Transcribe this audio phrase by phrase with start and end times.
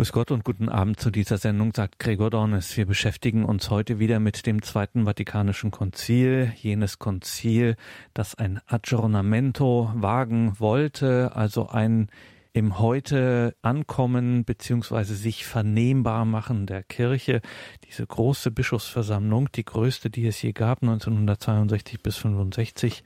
[0.00, 2.74] Grüß Gott und guten Abend zu dieser Sendung, sagt Gregor Dornes.
[2.74, 7.76] Wir beschäftigen uns heute wieder mit dem Zweiten Vatikanischen Konzil, jenes Konzil,
[8.14, 12.08] das ein Aggiornamento wagen wollte, also ein
[12.54, 17.42] im Heute ankommen beziehungsweise sich vernehmbar machen der Kirche.
[17.86, 23.04] Diese große Bischofsversammlung, die größte, die es je gab, 1962 bis 65,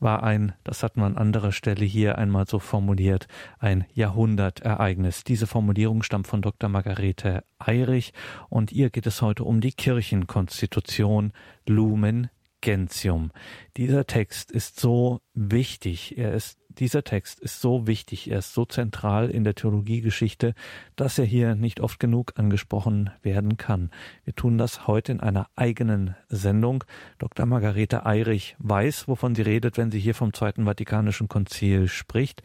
[0.00, 3.28] war ein, das hat man an anderer Stelle hier einmal so formuliert,
[3.58, 5.24] ein Jahrhundertereignis.
[5.24, 6.68] Diese Formulierung stammt von Dr.
[6.68, 8.12] Margarete Eirich
[8.48, 11.32] und ihr geht es heute um die Kirchenkonstitution
[11.66, 12.30] Lumen
[12.60, 13.30] Gentium.
[13.76, 18.64] Dieser Text ist so wichtig, er ist dieser Text ist so wichtig, er ist so
[18.64, 20.54] zentral in der Theologiegeschichte,
[20.96, 23.90] dass er hier nicht oft genug angesprochen werden kann.
[24.24, 26.84] Wir tun das heute in einer eigenen Sendung.
[27.18, 27.46] Dr.
[27.46, 32.42] Margarete Eirich weiß, wovon sie redet, wenn sie hier vom Zweiten Vatikanischen Konzil spricht.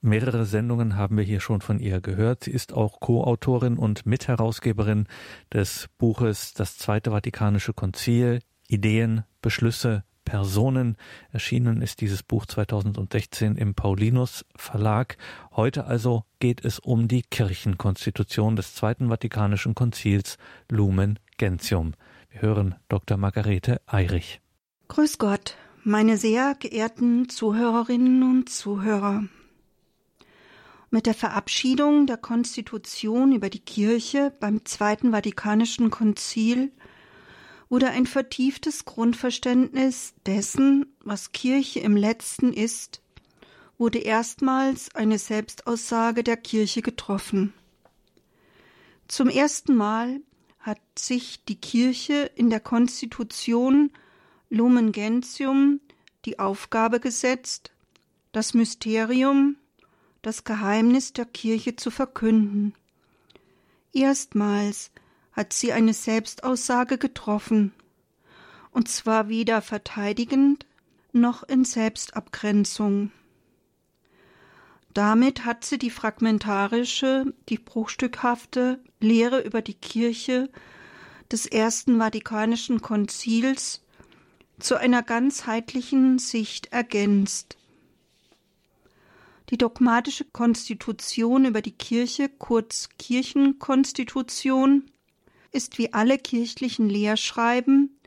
[0.00, 2.44] Mehrere Sendungen haben wir hier schon von ihr gehört.
[2.44, 5.06] Sie ist auch Co-Autorin und Mitherausgeberin
[5.52, 10.96] des Buches Das Zweite Vatikanische Konzil, Ideen, Beschlüsse, Personen.
[11.32, 15.16] Erschienen ist dieses Buch 2016 im Paulinus Verlag.
[15.56, 20.36] Heute also geht es um die Kirchenkonstitution des Zweiten Vatikanischen Konzils
[20.70, 21.94] Lumen Gentium.
[22.30, 23.16] Wir hören Dr.
[23.16, 24.42] Margarete Eirich.
[24.88, 29.24] Grüß Gott, meine sehr geehrten Zuhörerinnen und Zuhörer.
[30.90, 36.70] Mit der Verabschiedung der Konstitution über die Kirche beim Zweiten Vatikanischen Konzil
[37.68, 43.02] wurde ein vertieftes Grundverständnis dessen, was Kirche im letzten ist,
[43.76, 47.52] wurde erstmals eine Selbstaussage der Kirche getroffen.
[49.06, 50.20] Zum ersten Mal
[50.58, 53.90] hat sich die Kirche in der Konstitution
[54.50, 55.80] Lumen Gentium
[56.24, 57.70] die Aufgabe gesetzt,
[58.32, 59.56] das Mysterium,
[60.22, 62.74] das Geheimnis der Kirche zu verkünden.
[63.92, 64.90] Erstmals
[65.38, 67.72] hat sie eine Selbstaussage getroffen,
[68.72, 70.66] und zwar weder verteidigend
[71.12, 73.12] noch in Selbstabgrenzung.
[74.94, 80.50] Damit hat sie die fragmentarische, die bruchstückhafte Lehre über die Kirche
[81.30, 83.84] des Ersten Vatikanischen Konzils
[84.58, 87.56] zu einer ganzheitlichen Sicht ergänzt.
[89.50, 94.90] Die dogmatische Konstitution über die Kirche, kurz Kirchenkonstitution,
[95.52, 97.98] ist wie alle kirchlichen Lehrschreiben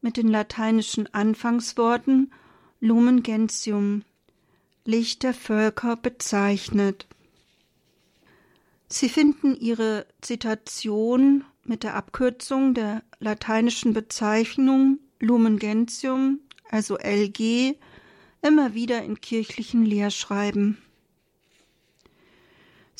[0.00, 2.32] mit den lateinischen Anfangsworten
[2.80, 4.02] Lumen Gentium,
[4.84, 7.06] Licht der Völker bezeichnet.
[8.88, 17.74] Sie finden ihre Zitation mit der Abkürzung der lateinischen Bezeichnung Lumen Gentium, also LG,
[18.40, 20.78] immer wieder in kirchlichen Lehrschreiben.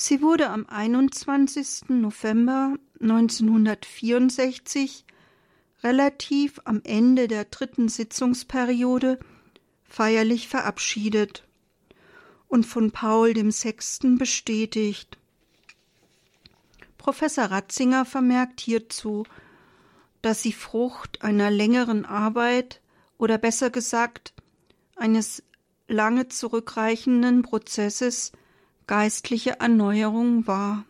[0.01, 1.89] Sie wurde am 21.
[1.89, 5.05] November 1964
[5.83, 9.19] relativ am Ende der dritten Sitzungsperiode
[9.83, 11.43] feierlich verabschiedet
[12.47, 13.75] und von Paul VI.
[14.17, 15.19] bestätigt.
[16.97, 19.25] Professor Ratzinger vermerkt hierzu,
[20.23, 22.81] dass sie Frucht einer längeren Arbeit
[23.19, 24.33] oder besser gesagt
[24.95, 25.43] eines
[25.89, 28.31] lange zurückreichenden Prozesses
[28.89, 30.85] geistliche Erneuerung war.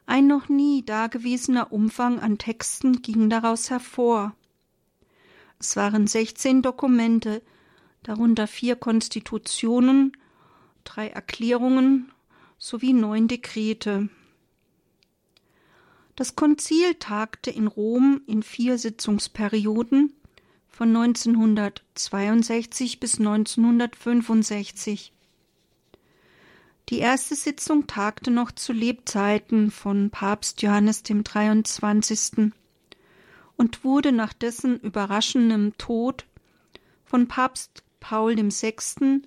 [0.07, 4.35] Ein noch nie dagewesener Umfang an Texten ging daraus hervor.
[5.59, 7.43] Es waren 16 Dokumente,
[8.01, 10.17] darunter vier Konstitutionen,
[10.83, 12.11] drei Erklärungen
[12.57, 14.09] sowie neun Dekrete.
[16.15, 20.13] Das Konzil tagte in Rom in vier Sitzungsperioden
[20.77, 25.11] von 1962 bis 1965.
[26.89, 32.51] Die erste Sitzung tagte noch zu Lebzeiten von Papst Johannes dem 23.
[33.55, 36.27] und wurde nach dessen überraschendem Tod
[37.05, 39.23] von Papst Paul VI.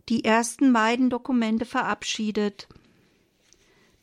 [0.08, 2.68] die ersten beiden Dokumente verabschiedet.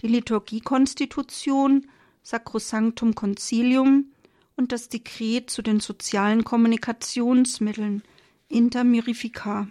[0.02, 1.88] Die Liturgiekonstitution,
[2.24, 4.12] Sacrosanctum Concilium
[4.56, 8.04] und das Dekret zu den sozialen Kommunikationsmitteln
[8.50, 9.68] Inter Mirifica.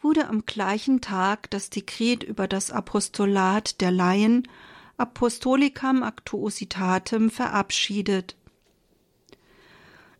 [0.00, 4.48] wurde am gleichen Tag das Dekret über das Apostolat der Laien
[4.96, 8.36] Apostolicam Actuositatem verabschiedet.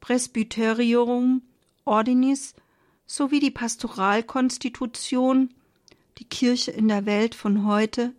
[0.00, 1.42] Presbyterium
[1.84, 2.56] Ordinis
[3.10, 5.50] sowie die Pastoralkonstitution,
[6.18, 8.14] die Kirche in der Welt von heute,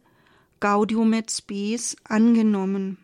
[0.60, 2.98] Gaudium et Spes angenommen.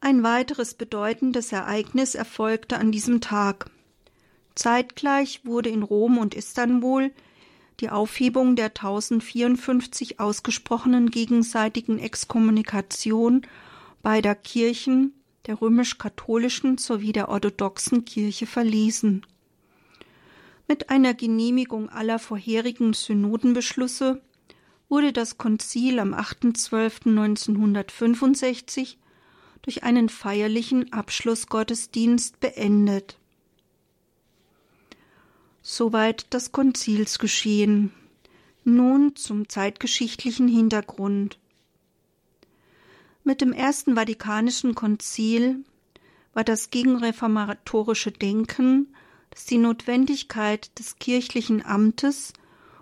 [0.00, 3.70] Ein weiteres bedeutendes Ereignis erfolgte an diesem Tag.
[4.56, 7.12] Zeitgleich wurde in Rom und Istanbul
[7.78, 13.46] die Aufhebung der 1054 ausgesprochenen gegenseitigen Exkommunikation
[14.02, 15.12] beider Kirchen,
[15.46, 19.24] der römisch-katholischen sowie der orthodoxen Kirche, verlesen.
[20.68, 24.20] Mit einer Genehmigung aller vorherigen Synodenbeschlüsse
[24.88, 28.96] wurde das Konzil am 8.12.1965
[29.62, 33.16] durch einen feierlichen Abschlussgottesdienst beendet.
[35.62, 37.92] Soweit das Konzilsgeschehen.
[38.64, 41.38] Nun zum zeitgeschichtlichen Hintergrund.
[43.22, 45.64] Mit dem Ersten Vatikanischen Konzil
[46.34, 48.94] war das gegenreformatorische Denken,
[49.36, 52.32] das die Notwendigkeit des kirchlichen Amtes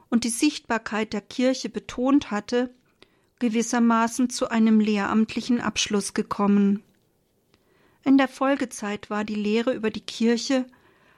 [0.09, 2.73] und die Sichtbarkeit der Kirche betont hatte,
[3.41, 6.85] gewissermaßen zu einem lehramtlichen Abschluss gekommen.
[8.05, 10.65] In der Folgezeit war die Lehre über die Kirche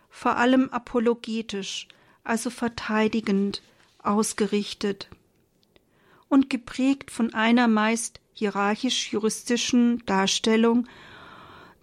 [0.08, 1.86] vor allem apologetisch,
[2.24, 3.62] also verteidigend,
[3.98, 5.10] ausgerichtet
[6.30, 10.88] und geprägt von einer meist hierarchisch-juristischen Darstellung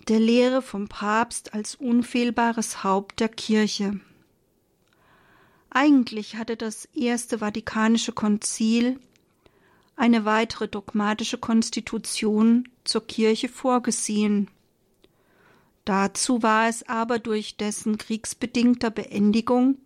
[0.08, 4.00] der Lehre vom Papst als unfehlbares Haupt der Kirche.
[5.70, 9.00] Eigentlich hatte das Erste Vatikanische Konzil
[9.96, 14.50] eine weitere dogmatische Konstitution zur Kirche vorgesehen.
[15.86, 19.78] Dazu war es aber durch dessen kriegsbedingter Beendigung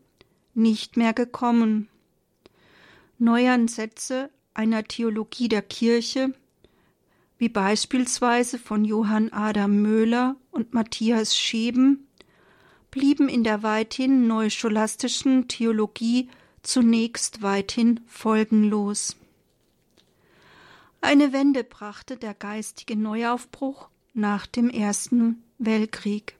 [0.53, 1.89] nicht mehr gekommen.
[3.17, 6.33] Neuansätze einer Theologie der Kirche,
[7.38, 12.08] wie beispielsweise von Johann Adam Möhler und Matthias Scheben,
[12.91, 16.29] blieben in der weithin neuscholastischen Theologie
[16.63, 19.15] zunächst weithin folgenlos.
[21.01, 26.36] Eine Wende brachte der geistige Neuaufbruch nach dem Ersten Weltkrieg.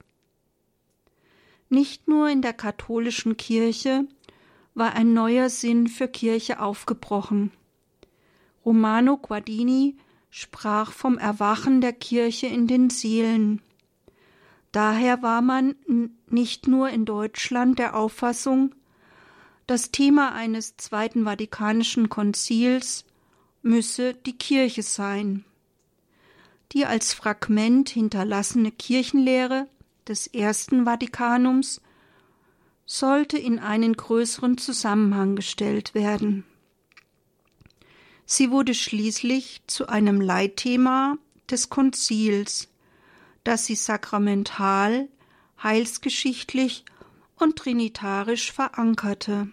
[1.70, 4.08] Nicht nur in der katholischen Kirche
[4.74, 7.52] war ein neuer Sinn für Kirche aufgebrochen.
[8.66, 9.96] Romano Guardini
[10.38, 13.60] sprach vom Erwachen der Kirche in den Seelen.
[14.72, 15.74] Daher war man
[16.28, 18.76] nicht nur in Deutschland der Auffassung,
[19.66, 23.04] das Thema eines Zweiten Vatikanischen Konzils
[23.64, 25.44] müsse die Kirche sein.
[26.72, 29.68] Die als Fragment hinterlassene Kirchenlehre
[30.08, 31.82] des Ersten Vatikanums
[32.86, 36.44] sollte in einen größeren Zusammenhang gestellt werden.
[38.30, 41.18] Sie wurde schließlich zu einem Leitthema
[41.50, 42.68] des Konzils,
[43.46, 45.08] das sie sakramental,
[45.64, 46.84] heilsgeschichtlich
[47.38, 49.48] und trinitarisch verankerte.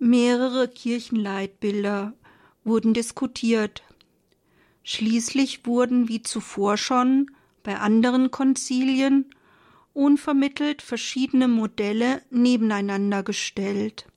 [0.00, 2.12] Mehrere Kirchenleitbilder
[2.64, 3.84] wurden diskutiert.
[4.82, 7.30] Schließlich wurden wie zuvor schon
[7.62, 9.32] bei anderen Konzilien
[9.92, 14.09] unvermittelt verschiedene Modelle nebeneinander gestellt.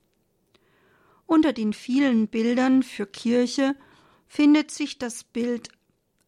[1.34, 3.76] Unter den vielen Bildern für Kirche
[4.28, 5.70] findet sich das Bild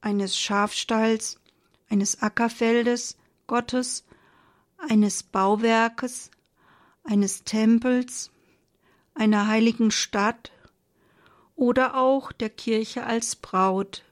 [0.01, 1.39] eines Schafstalls,
[1.91, 4.03] eines Ackerfeldes Gottes,
[4.79, 6.31] eines Bauwerkes,
[7.03, 8.31] eines Tempels,
[9.13, 10.51] einer heiligen Stadt
[11.55, 14.03] oder auch der Kirche als Braut.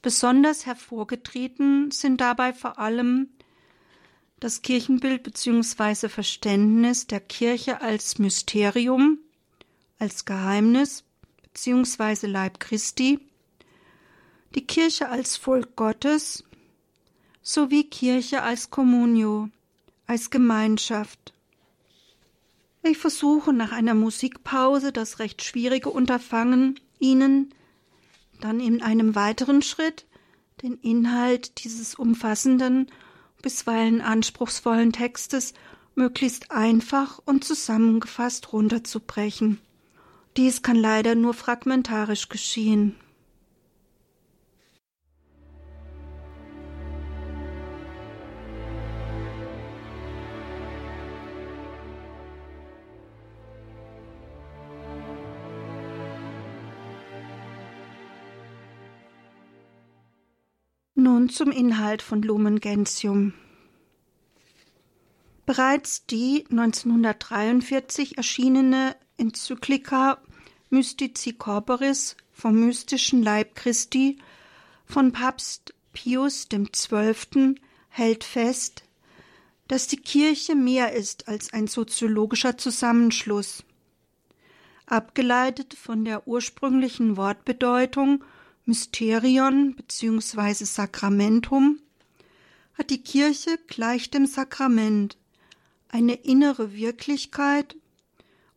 [0.00, 3.30] Besonders hervorgetreten sind dabei vor allem
[4.38, 6.08] das Kirchenbild bzw.
[6.08, 9.18] Verständnis der Kirche als Mysterium,
[9.98, 11.04] als Geheimnis
[11.42, 12.26] bzw.
[12.26, 13.20] Leib Christi,
[14.54, 16.44] die Kirche als Volk Gottes
[17.42, 19.48] sowie Kirche als Communio,
[20.06, 21.32] als Gemeinschaft.
[22.82, 27.54] Ich versuche nach einer Musikpause das recht schwierige Unterfangen, Ihnen
[28.40, 30.06] dann in einem weiteren Schritt
[30.62, 32.90] den Inhalt dieses umfassenden
[33.42, 35.52] bisweilen anspruchsvollen Textes
[35.94, 39.60] möglichst einfach und zusammengefasst runterzubrechen.
[40.36, 42.96] Dies kann leider nur fragmentarisch geschehen.
[60.96, 63.34] Nun zum Inhalt von Lumen Gentium.
[65.46, 70.18] Bereits die 1943 erschienene Enzyklika
[70.70, 74.18] Mystici Corporis vom mystischen Leib Christi
[74.86, 77.54] von Papst Pius XII.
[77.88, 78.82] hält fest,
[79.68, 83.62] dass die Kirche mehr ist als ein soziologischer Zusammenschluss.
[84.86, 88.24] Abgeleitet von der ursprünglichen Wortbedeutung
[88.66, 90.64] Mysterion bzw.
[90.64, 91.78] Sakramentum
[92.74, 95.16] hat die Kirche gleich dem Sakrament
[95.88, 97.76] eine innere Wirklichkeit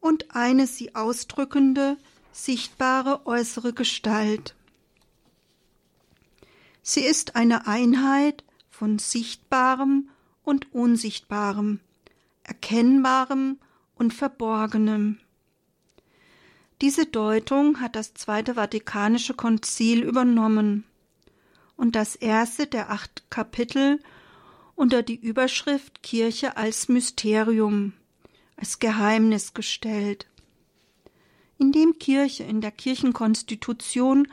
[0.08, 1.98] und eine sie ausdrückende,
[2.32, 4.56] sichtbare äußere Gestalt.
[6.82, 10.08] Sie ist eine Einheit von Sichtbarem
[10.46, 11.82] und Unsichtbarem,
[12.44, 13.58] Erkennbarem
[13.96, 15.20] und Verborgenem.
[16.80, 20.86] Diese Deutung hat das Zweite Vatikanische Konzil übernommen
[21.76, 24.00] und das erste der acht Kapitel
[24.74, 27.92] unter die Überschrift Kirche als Mysterium,
[28.58, 30.28] als Geheimnis gestellt.
[31.58, 34.28] Indem Kirche in der Kirchenkonstitution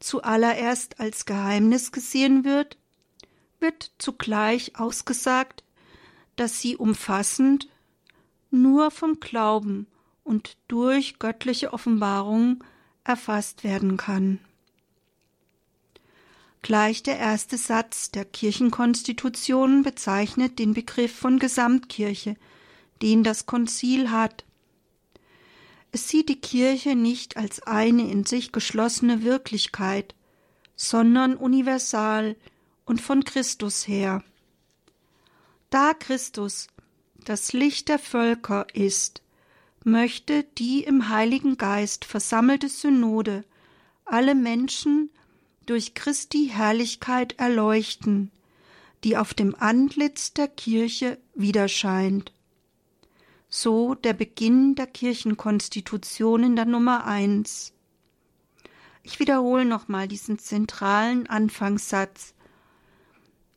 [0.00, 2.76] zuallererst als Geheimnis gesehen wird,
[3.60, 5.64] wird zugleich ausgesagt,
[6.36, 7.68] dass sie umfassend
[8.50, 9.86] nur vom Glauben
[10.22, 12.62] und durch göttliche Offenbarung
[13.04, 14.38] erfasst werden kann.
[16.62, 22.36] Gleich der erste Satz der Kirchenkonstitution bezeichnet den Begriff von Gesamtkirche,
[23.02, 24.44] den das Konzil hat.
[25.92, 30.14] Es sieht die Kirche nicht als eine in sich geschlossene Wirklichkeit,
[30.76, 32.36] sondern universal
[32.84, 34.22] und von Christus her.
[35.70, 36.68] Da Christus
[37.24, 39.22] das Licht der Völker ist,
[39.84, 43.44] möchte die im Heiligen Geist versammelte Synode
[44.04, 45.10] alle Menschen
[45.66, 48.30] durch Christi Herrlichkeit erleuchten,
[49.04, 52.32] die auf dem Antlitz der Kirche widerscheint.
[53.48, 57.72] So der Beginn der Kirchenkonstitution in der Nummer eins.
[59.02, 62.34] Ich wiederhole nochmal diesen zentralen Anfangssatz.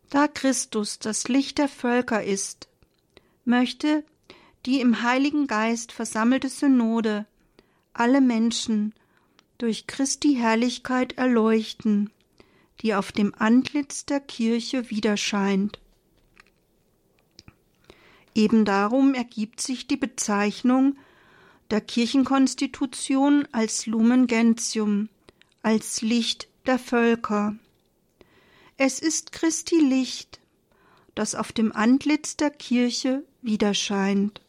[0.10, 2.70] Da Christus das Licht der Völker ist,
[3.44, 4.06] möchte
[4.66, 7.26] die im Heiligen Geist versammelte Synode
[7.94, 8.94] alle Menschen
[9.58, 12.12] durch Christi Herrlichkeit erleuchten,
[12.82, 15.80] die auf dem Antlitz der Kirche widerscheint.
[18.34, 20.98] Eben darum ergibt sich die Bezeichnung
[21.70, 25.10] der Kirchenkonstitution als Lumen Gentium,
[25.62, 27.56] als Licht der Völker.
[28.78, 30.40] Es ist Christi Licht,
[31.16, 34.42] das auf dem Antlitz der Kirche widerscheint.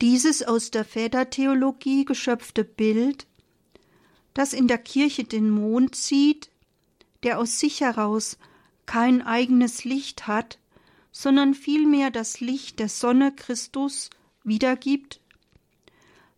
[0.00, 3.26] Dieses aus der Vätertheologie geschöpfte Bild,
[4.34, 6.50] das in der Kirche den Mond sieht,
[7.22, 8.36] der aus sich heraus
[8.84, 10.58] kein eigenes Licht hat,
[11.18, 14.10] sondern vielmehr das Licht der Sonne Christus
[14.44, 15.18] wiedergibt,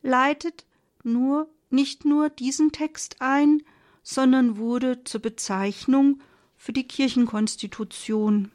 [0.02, 0.66] leitet
[1.02, 3.64] nur nicht nur diesen Text ein,
[4.04, 6.20] sondern wurde zur Bezeichnung
[6.56, 8.52] für die Kirchenkonstitution.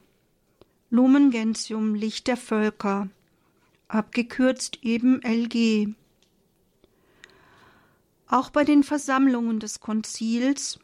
[0.89, 3.09] Lumen Gentium Licht der Völker
[3.89, 5.89] abgekürzt eben LG.
[8.27, 10.79] Auch bei den Versammlungen des Konzils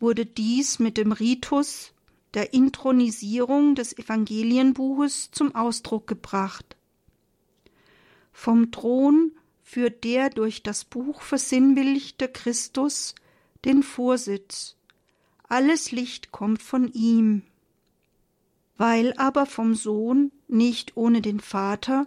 [0.00, 1.92] wurde dies mit dem Ritus
[2.36, 6.76] der Intronisierung des Evangelienbuches zum Ausdruck gebracht.
[8.30, 13.14] Vom Thron führt der durch das Buch versinnbildlichte Christus
[13.64, 14.76] den Vorsitz.
[15.48, 17.42] Alles Licht kommt von ihm.
[18.76, 22.06] Weil aber vom Sohn nicht ohne den Vater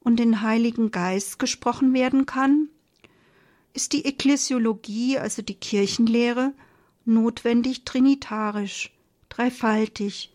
[0.00, 2.68] und den Heiligen Geist gesprochen werden kann,
[3.72, 6.52] ist die Ekklesiologie, also die Kirchenlehre,
[7.06, 8.92] notwendig trinitarisch,
[9.30, 10.30] dreifaltig.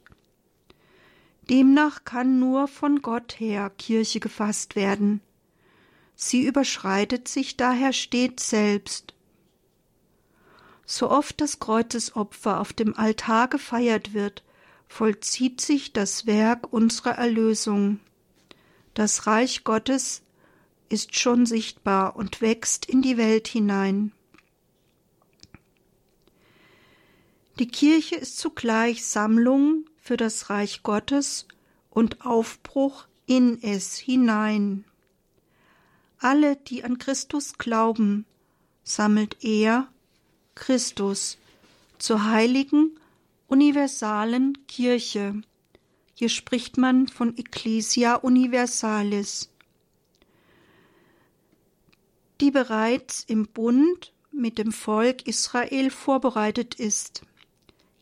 [1.50, 5.22] Demnach kann nur von Gott her Kirche gefasst werden.
[6.16, 9.14] Sie überschreitet sich daher stets selbst.
[10.86, 14.44] So oft das Kreuzesopfer auf dem Altar gefeiert wird,
[14.88, 18.00] vollzieht sich das Werk unserer Erlösung.
[18.94, 20.22] Das Reich Gottes
[20.90, 24.14] ist schon sichtbar und wächst in die Welt hinein.
[27.60, 31.48] Die Kirche ist zugleich Sammlung für das Reich Gottes
[31.90, 34.84] und Aufbruch in es hinein.
[36.20, 38.26] Alle, die an Christus glauben,
[38.84, 39.88] sammelt er,
[40.54, 41.38] Christus,
[41.98, 43.00] zur heiligen,
[43.48, 45.42] universalen Kirche
[46.18, 49.50] hier spricht man von Ecclesia Universalis,
[52.40, 57.24] die bereits im Bund mit dem Volk Israel vorbereitet ist.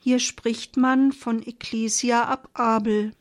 [0.04, 3.14] Hier spricht man von Ecclesia ab Abel.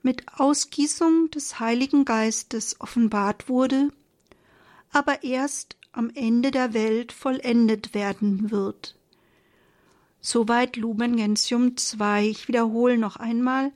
[0.00, 3.88] Mit Ausgießung des Heiligen Geistes offenbart wurde,
[4.92, 8.94] aber erst am Ende der Welt vollendet werden wird.
[10.20, 12.28] Soweit Lumen Gentium 2.
[12.28, 13.72] Ich wiederhole noch einmal,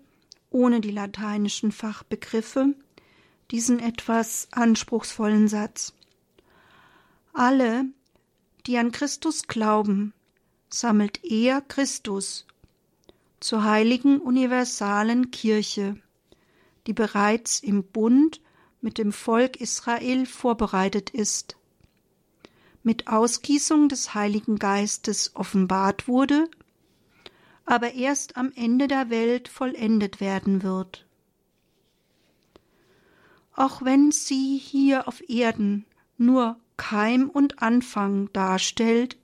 [0.51, 2.77] ohne die lateinischen Fachbegriffe,
[3.51, 5.95] diesen etwas anspruchsvollen Satz.
[7.33, 7.87] Alle,
[8.69, 10.15] die an Christus glauben,
[10.71, 12.47] sammelt er Christus
[13.41, 15.97] zur heiligen universalen Kirche,
[16.87, 18.41] die bereits im Bund
[18.81, 21.57] mit dem Volk Israel vorbereitet ist
[22.83, 26.49] mit Ausgießung des Heiligen Geistes offenbart wurde,
[27.67, 31.07] aber erst am Ende der Welt vollendet werden wird.
[33.55, 35.85] Auch wenn sie hier auf Erden
[36.17, 39.19] nur Keim und Anfang darstellt,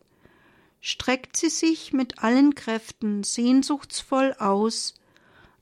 [0.86, 4.94] streckt sie sich mit allen Kräften sehnsuchtsvoll aus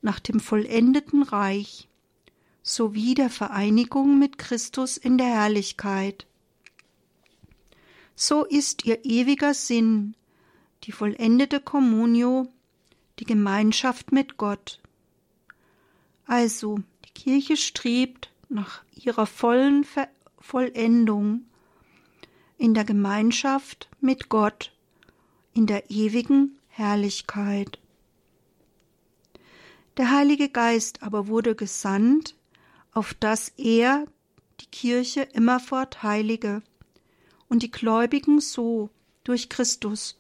[0.03, 1.89] nach dem vollendeten Reich
[2.63, 6.27] sowie der Vereinigung mit Christus in der Herrlichkeit
[8.17, 10.15] so ist ihr ewiger Sinn
[10.85, 12.47] die vollendete Communio,
[13.19, 14.81] die Gemeinschaft mit Gott.
[16.27, 20.09] Also, die Kirche strebt nach ihrer vollen Ver
[20.39, 21.47] Vollendung
[22.59, 24.74] in der Gemeinschaft mit Gott,
[25.55, 27.79] in der ewigen Herrlichkeit.
[29.97, 32.37] Der Heilige Geist aber wurde gesandt,
[32.93, 34.07] auf dass er
[34.61, 36.63] die Kirche immerfort heilige
[37.49, 38.91] und die Gläubigen so
[39.23, 40.19] durch Christus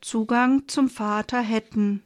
[0.00, 2.02] Zugang zum Vater hätten.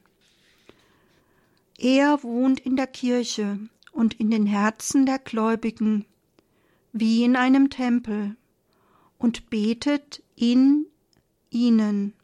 [1.78, 3.58] Er wohnt in der Kirche
[3.92, 6.04] und in den Herzen der Gläubigen,
[6.92, 8.36] wie in einem Tempel,
[9.18, 10.86] und betet in
[11.50, 12.14] ihnen.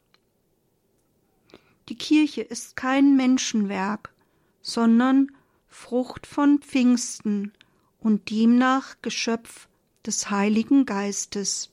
[1.89, 4.13] Die Kirche ist kein Menschenwerk,
[4.61, 5.31] sondern
[5.67, 7.53] Frucht von Pfingsten
[7.99, 9.67] und demnach Geschöpf
[10.05, 11.69] des Heiligen Geistes.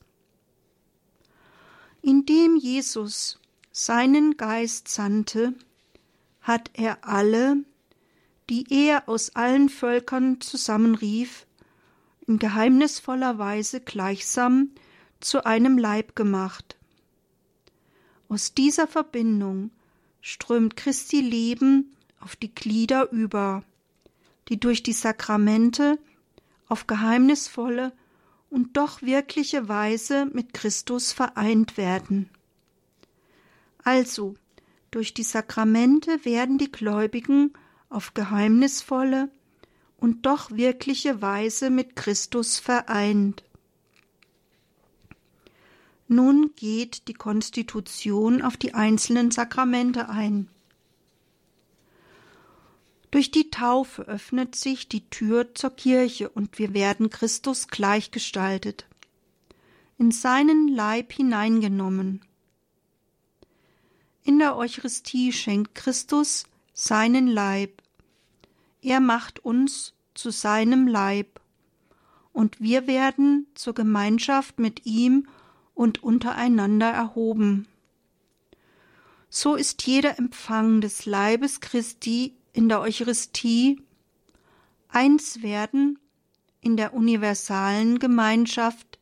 [2.03, 3.39] Indem Jesus
[3.71, 5.55] seinen Geist sandte,
[6.41, 7.59] hat er alle,
[8.51, 11.47] die er aus allen Völkern zusammenrief,
[12.27, 14.71] in geheimnisvoller Weise gleichsam
[15.21, 16.77] zu einem Leib gemacht.
[18.29, 19.71] Aus dieser Verbindung
[20.23, 23.65] strömt Christi Leben auf die Glieder über,
[24.49, 25.99] die durch die Sakramente
[26.69, 27.93] auf geheimnisvolle
[28.49, 32.31] und doch wirkliche Weise mit Christus vereint werden.
[33.83, 34.35] Also,
[34.91, 37.53] durch die Sakramente werden die Gläubigen
[37.89, 39.29] auf geheimnisvolle
[39.97, 43.45] und doch wirkliche Weise mit Christus vereint.
[46.13, 50.47] Nun geht die Konstitution auf die einzelnen Sakramente ein.
[53.11, 58.85] Durch die Taufe öffnet sich die Tür zur Kirche und wir werden Christus gleichgestaltet,
[59.97, 62.21] in seinen Leib hineingenommen.
[64.23, 66.45] In der Eucharistie schenkt Christus
[66.75, 67.81] seinen Leib.
[68.83, 71.41] Er macht uns zu seinem Leib,
[72.35, 75.27] und wir werden zur Gemeinschaft mit ihm
[75.75, 77.67] und untereinander erhoben.
[79.29, 83.81] So ist jeder Empfang des Leibes Christi in der Eucharistie
[84.89, 85.99] eins werden
[86.61, 88.99] in der universalen Gemeinschaft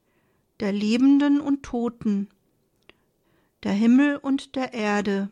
[0.60, 2.28] der Lebenden und Toten,
[3.62, 5.30] der Himmel und der Erde.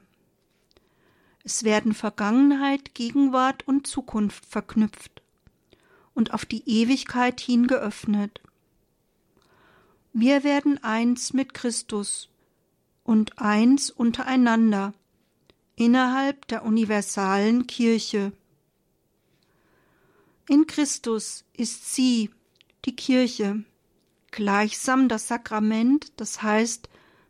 [1.45, 5.23] Es werden Vergangenheit, Gegenwart und Zukunft verknüpft
[6.15, 8.41] und auf die Ewigkeit hin geöffnet.
[10.21, 12.29] Wir werden eins mit Christus
[13.05, 14.93] und eins untereinander
[15.77, 18.33] innerhalb der universalen Kirche.
[20.49, 22.31] In Christus ist sie,
[22.85, 23.63] die Kirche,
[24.33, 26.89] gleichsam das Sakrament, das heißt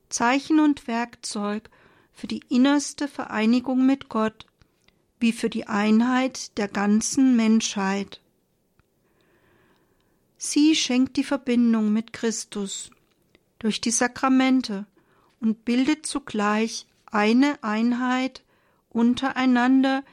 [0.08, 1.68] Zeichen und Werkzeug
[2.14, 4.46] für die innerste Vereinigung mit Gott,
[5.20, 8.22] wie für die Einheit der ganzen Menschheit.
[10.40, 12.90] Sie schenkt die Verbindung mit Christus
[13.58, 14.86] durch die Sakramente
[15.40, 18.44] und bildet zugleich eine Einheit
[18.88, 20.04] untereinander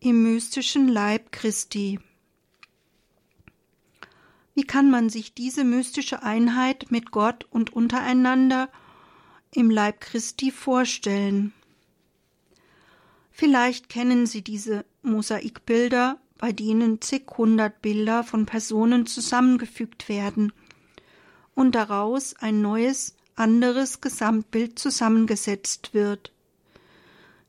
[0.00, 2.00] im mystischen Leib Christi.
[4.54, 8.70] Wie kann man sich diese mystische Einheit mit Gott und untereinander
[9.52, 11.52] im Leib Christi vorstellen?
[13.30, 20.52] Vielleicht kennen Sie diese Mosaikbilder, bei denen zighundert Bilder von Personen zusammengefügt werden
[21.54, 26.32] und daraus ein neues, anderes Gesamtbild zusammengesetzt wird.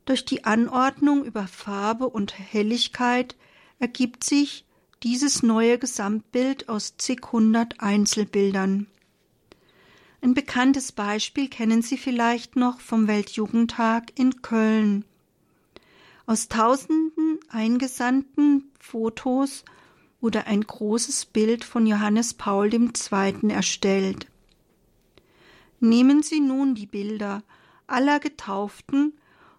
[0.06, 3.36] Durch die Anordnung über Farbe und Helligkeit
[3.80, 4.66] ergibt sich
[5.04, 8.88] dieses neue Gesamtbild aus zig-hundert Einzelbildern.
[10.22, 15.06] Ein bekanntes Beispiel kennen Sie vielleicht noch vom Weltjugendtag in Köln.
[16.28, 19.64] Aus tausenden eingesandten Fotos
[20.22, 22.90] wurde ein großes Bild von Johannes Paul II.
[23.50, 24.28] erstellt.
[25.80, 27.44] Nehmen Sie nun die Bilder
[27.86, 29.14] aller Getauften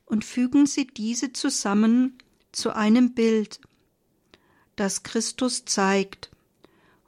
[0.06, 2.18] und fügen Sie diese zusammen
[2.50, 3.60] zu einem Bild,
[4.74, 6.30] das Christus zeigt.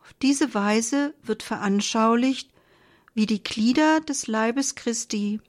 [0.02, 2.48] Auf diese Weise wird veranschaulicht,
[3.14, 5.40] wie die Glieder des Leibes Christi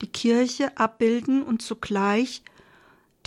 [0.00, 2.42] die Kirche abbilden und zugleich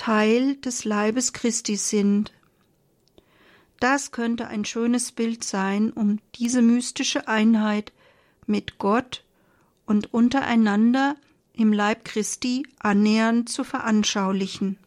[0.02, 2.34] Teil des Leibes Christi sind.
[3.80, 7.94] Das könnte ein schönes Bild sein, um diese mystische Einheit
[8.48, 9.24] mit Gott
[9.86, 11.18] und untereinander
[11.54, 14.80] im Leib Christi annähernd zu veranschaulichen.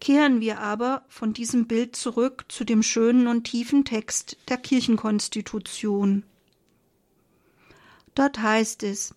[0.00, 6.22] Kehren wir aber von diesem Bild zurück zu dem schönen und tiefen Text der Kirchenkonstitution.
[8.14, 9.14] Dort heißt es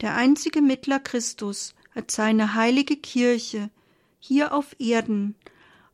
[0.00, 3.70] Der einzige Mittler Christus hat seine heilige Kirche
[4.18, 5.34] hier auf Erden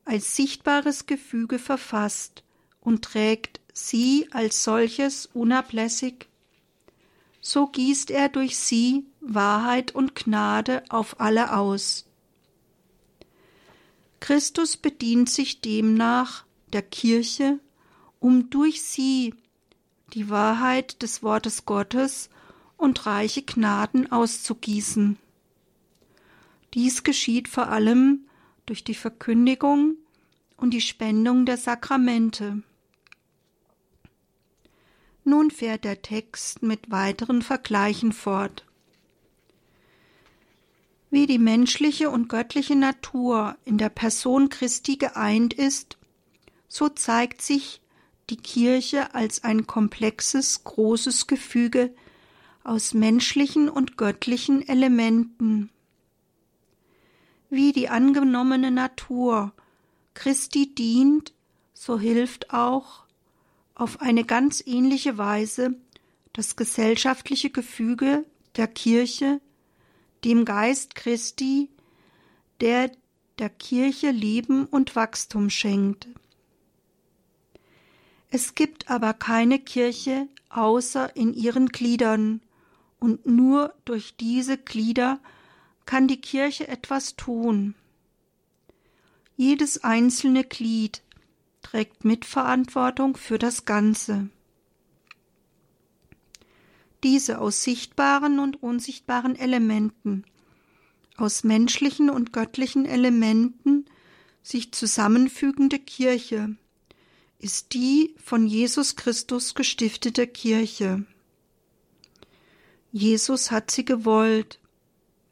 [0.04, 2.44] als sichtbares Gefüge verfasst
[2.80, 6.28] und trägt sie als solches unablässig
[7.46, 12.06] so gießt er durch sie Wahrheit und Gnade auf alle aus.
[14.18, 17.60] Christus bedient sich demnach der Kirche,
[18.18, 19.34] um durch sie
[20.14, 22.30] die Wahrheit des Wortes Gottes
[22.78, 25.18] und reiche Gnaden auszugießen.
[26.74, 28.26] Dies geschieht vor allem
[28.66, 29.96] durch die Verkündigung
[30.56, 32.62] und die Spendung der Sakramente.
[35.22, 38.66] Nun fährt der Text mit weiteren Vergleichen fort.
[41.10, 45.96] Wie die menschliche und göttliche Natur in der Person Christi geeint ist,
[46.66, 47.80] so zeigt sich
[48.30, 51.94] die Kirche als ein komplexes, großes Gefüge
[52.64, 55.70] aus menschlichen und göttlichen Elementen.
[57.54, 59.52] Wie die angenommene Natur
[60.14, 61.32] Christi dient,
[61.72, 63.04] so hilft auch
[63.76, 65.76] auf eine ganz ähnliche Weise
[66.32, 68.24] das gesellschaftliche Gefüge
[68.56, 69.40] der Kirche
[70.24, 71.70] dem Geist Christi,
[72.60, 72.90] der
[73.38, 76.08] der Kirche Leben und Wachstum schenkt.
[78.30, 82.40] Es gibt aber keine Kirche außer in ihren Gliedern,
[82.98, 85.20] und nur durch diese Glieder
[85.86, 87.74] kann die Kirche etwas tun.
[89.36, 91.02] Jedes einzelne Glied
[91.62, 94.28] trägt Mitverantwortung für das Ganze.
[97.02, 100.24] Diese aus sichtbaren und unsichtbaren Elementen,
[101.16, 103.84] aus menschlichen und göttlichen Elementen
[104.42, 106.56] sich zusammenfügende Kirche
[107.38, 111.04] ist die von Jesus Christus gestiftete Kirche.
[112.90, 114.60] Jesus hat sie gewollt.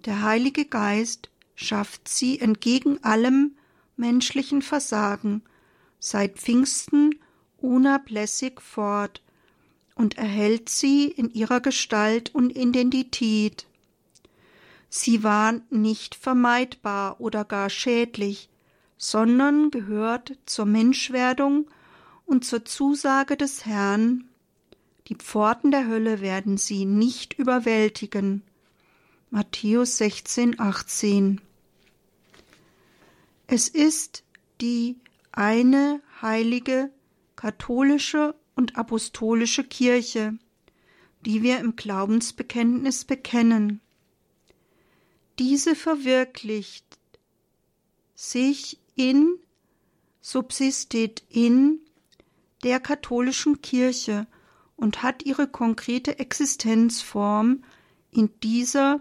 [0.05, 3.57] Der Heilige Geist schafft sie entgegen allem
[3.97, 5.43] menschlichen Versagen
[6.01, 7.15] seit Pfingsten
[7.59, 9.23] unablässig fort
[9.95, 13.67] und erhält sie in ihrer Gestalt und Identität.
[14.89, 18.49] Sie war nicht vermeidbar oder gar schädlich,
[18.99, 21.71] sondern gehört zur Menschwerdung
[22.27, 24.29] und zur Zusage des Herrn,
[25.09, 28.43] die Pforten der Hölle werden sie nicht überwältigen.
[29.35, 31.41] Matthäus 16, 18.
[33.47, 34.25] Es ist
[34.61, 34.97] die
[35.33, 36.91] eine heilige
[37.35, 40.37] katholische und apostolische Kirche,
[41.25, 43.81] die wir im Glaubensbekenntnis bekennen.
[45.39, 46.99] Diese verwirklicht
[48.15, 49.39] sich in,
[50.21, 51.81] subsistet in
[52.65, 54.27] der katholischen Kirche
[54.77, 57.65] und hat ihre konkrete Existenzform
[58.11, 59.01] in dieser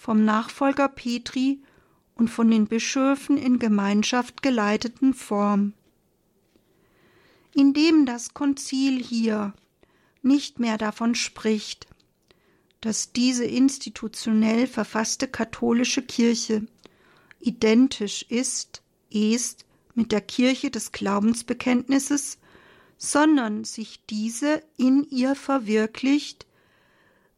[0.00, 1.60] vom Nachfolger Petri
[2.14, 5.74] und von den Bischöfen in Gemeinschaft geleiteten Form.
[7.54, 9.52] Indem das Konzil hier
[10.22, 11.86] nicht mehr davon spricht,
[12.80, 16.66] dass diese institutionell verfasste katholische Kirche
[17.38, 22.38] identisch ist, ist mit der Kirche des Glaubensbekenntnisses
[23.02, 26.46] sondern sich diese in ihr verwirklicht,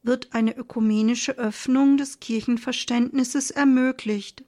[0.03, 4.45] wird eine ökumenische Öffnung des Kirchenverständnisses ermöglicht.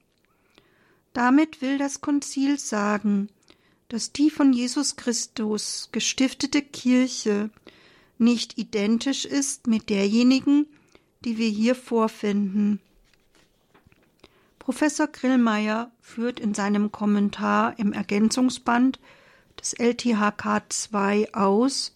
[1.12, 3.28] Damit will das Konzil sagen,
[3.88, 7.50] dass die von Jesus Christus gestiftete Kirche
[8.18, 10.66] nicht identisch ist mit derjenigen,
[11.24, 12.80] die wir hier vorfinden.
[14.58, 18.98] Professor Grillmeier führt in seinem Kommentar im Ergänzungsband
[19.60, 20.62] des LTHK
[20.92, 21.92] II aus,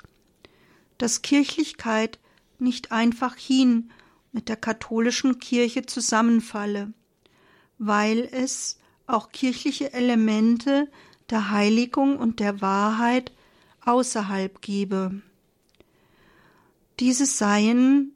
[0.98, 2.18] dass Kirchlichkeit
[2.60, 3.90] nicht einfach hin
[4.32, 6.92] mit der katholischen Kirche zusammenfalle,
[7.78, 10.90] weil es auch kirchliche Elemente
[11.30, 13.32] der Heiligung und der Wahrheit
[13.84, 15.22] außerhalb gebe.
[17.00, 18.12] Diese seien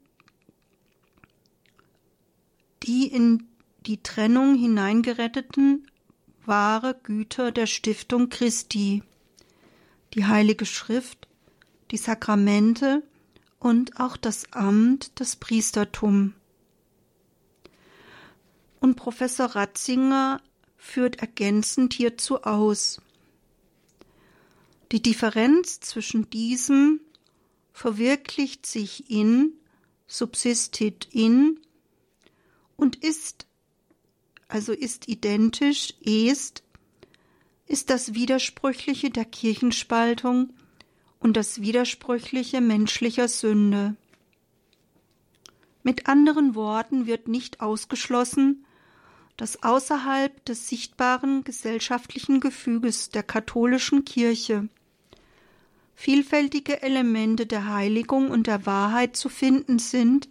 [2.83, 3.47] die in
[3.85, 5.87] die Trennung hineingeretteten
[6.45, 9.03] wahre Güter der Stiftung Christi
[10.13, 11.27] die Heilige Schrift,
[11.91, 13.03] die Sakramente
[13.63, 16.33] und auch das Amt, das Priestertum.
[18.81, 20.41] Und Professor Ratzinger
[20.75, 23.01] führt ergänzend hierzu aus.
[24.91, 26.99] Die Differenz zwischen diesem
[27.71, 29.53] verwirklicht sich in,
[30.07, 31.57] subsistit in
[32.75, 33.47] und ist,
[34.49, 36.63] also ist identisch, est
[37.65, 40.53] ist das Widersprüchliche der Kirchenspaltung
[41.23, 43.95] und das Widersprüchliche menschlicher Sünde.
[45.81, 48.65] Mit anderen Worten wird nicht ausgeschlossen,
[49.37, 54.67] dass außerhalb des sichtbaren gesellschaftlichen Gefüges der katholischen Kirche
[55.95, 60.27] vielfältige Elemente der Heiligung und der Wahrheit zu finden sind,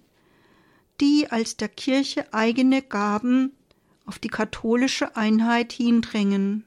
[1.01, 3.53] die als der Kirche eigene Gaben
[4.05, 6.65] auf die katholische Einheit hindrängen.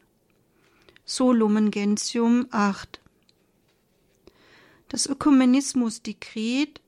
[1.06, 3.02] So Lumen Gentium 8.
[4.88, 6.82] Das Ökumenismusdekret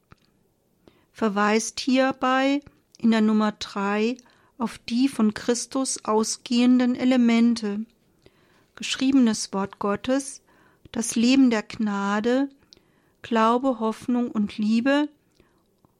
[1.11, 2.61] verweist hierbei
[2.99, 4.17] in der Nummer 3
[4.57, 7.85] auf die von Christus ausgehenden Elemente,
[8.75, 10.41] geschriebenes Wort Gottes,
[10.91, 12.49] das Leben der Gnade,
[13.21, 15.09] Glaube, Hoffnung und Liebe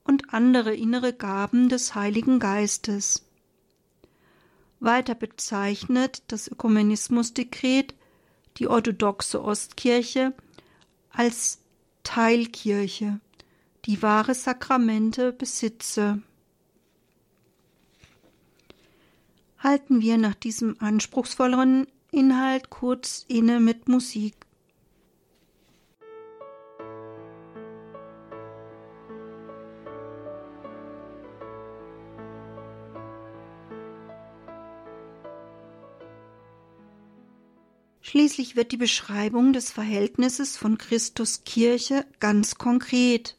[0.04, 3.26] und andere innere Gaben des Heiligen Geistes.
[4.80, 7.96] Weiter bezeichnet das Ökumenismusdekret
[8.58, 10.34] die orthodoxe Ostkirche
[11.10, 11.60] als
[12.08, 13.20] Teilkirche,
[13.84, 16.22] die wahre Sakramente besitze.
[19.60, 24.47] Halten wir nach diesem anspruchsvolleren Inhalt kurz inne mit Musik.
[38.10, 43.36] Schließlich wird die Beschreibung des Verhältnisses von Christus Kirche ganz konkret.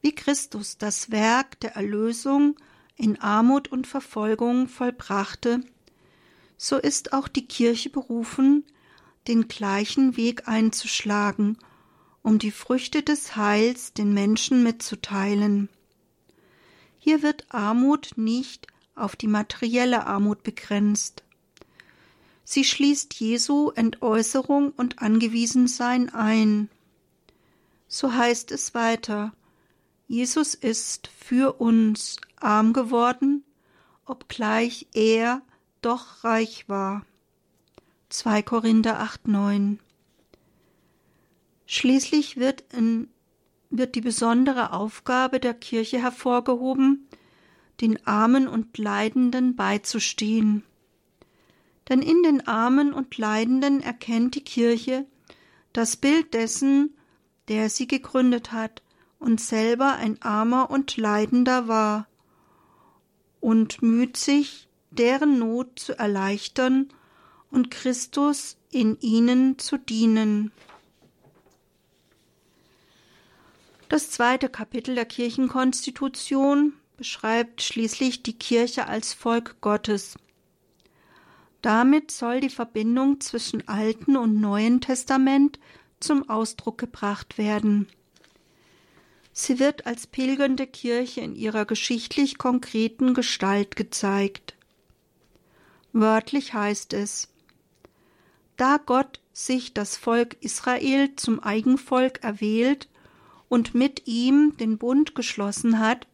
[0.00, 2.56] Wie Christus das Werk der Erlösung
[2.96, 5.60] in Armut und Verfolgung vollbrachte,
[6.56, 8.64] so ist auch die Kirche berufen,
[9.28, 11.58] den gleichen Weg einzuschlagen,
[12.22, 15.68] um die Früchte des Heils den Menschen mitzuteilen.
[16.98, 21.22] Hier wird Armut nicht auf die materielle Armut begrenzt.
[22.52, 26.68] Sie schließt Jesu Entäußerung und Angewiesensein ein.
[27.88, 29.32] So heißt es weiter.
[30.06, 33.42] Jesus ist für uns arm geworden,
[34.04, 35.40] obgleich er
[35.80, 37.06] doch reich war.
[38.10, 39.78] 2 Korinther 8, 9.
[41.64, 43.08] Schließlich wird, in,
[43.70, 47.08] wird die besondere Aufgabe der Kirche hervorgehoben,
[47.80, 50.64] den Armen und Leidenden beizustehen.
[51.88, 55.06] Denn in den Armen und Leidenden erkennt die Kirche
[55.72, 56.96] das Bild dessen,
[57.48, 58.82] der sie gegründet hat
[59.18, 62.06] und selber ein Armer und Leidender war,
[63.40, 66.88] und müht sich, deren Not zu erleichtern
[67.50, 70.52] und Christus in ihnen zu dienen.
[73.88, 80.16] Das zweite Kapitel der Kirchenkonstitution beschreibt schließlich die Kirche als Volk Gottes.
[81.62, 85.60] Damit soll die Verbindung zwischen Alten und Neuen Testament
[86.00, 87.86] zum Ausdruck gebracht werden.
[89.32, 94.56] Sie wird als pilgernde Kirche in ihrer geschichtlich konkreten Gestalt gezeigt.
[95.92, 97.28] Wörtlich heißt es
[98.56, 102.88] Da Gott sich das Volk Israel zum Eigenvolk erwählt
[103.48, 106.06] und mit ihm den Bund geschlossen hat,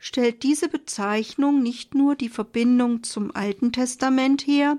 [0.00, 4.78] stellt diese Bezeichnung nicht nur die Verbindung zum Alten Testament her,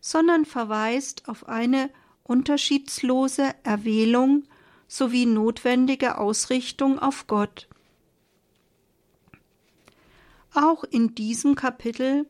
[0.00, 1.88] sondern verweist auf eine
[2.24, 4.42] unterschiedslose Erwählung
[4.88, 7.68] sowie notwendige Ausrichtung auf Gott.
[10.52, 12.26] Auch in diesem Kapitel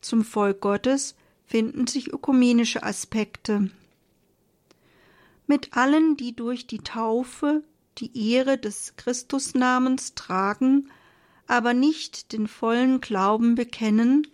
[0.00, 1.14] zum Volk Gottes
[1.46, 3.70] finden sich ökumenische Aspekte.
[5.46, 7.62] Mit allen, die durch die Taufe
[7.98, 10.90] die Ehre des Christusnamens tragen,
[11.52, 14.26] aber nicht den vollen Glauben bekennen,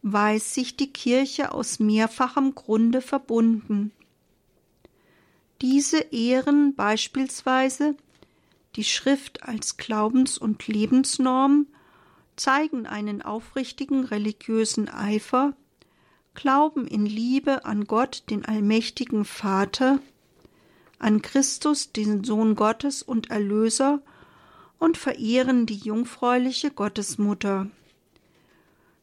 [0.00, 3.92] weiß sich die Kirche aus mehrfachem Grunde verbunden.
[5.60, 7.94] Diese ehren beispielsweise
[8.74, 11.66] die Schrift als Glaubens- und Lebensnorm,
[12.36, 15.54] zeigen einen aufrichtigen religiösen Eifer,
[16.32, 19.98] glauben in Liebe an Gott, den allmächtigen Vater,
[20.98, 24.00] an Christus, den Sohn Gottes und Erlöser,
[24.80, 27.70] und verehren die jungfräuliche Gottesmutter.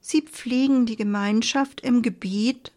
[0.02, 2.74] Sie pflegen die Gemeinschaft im Gebet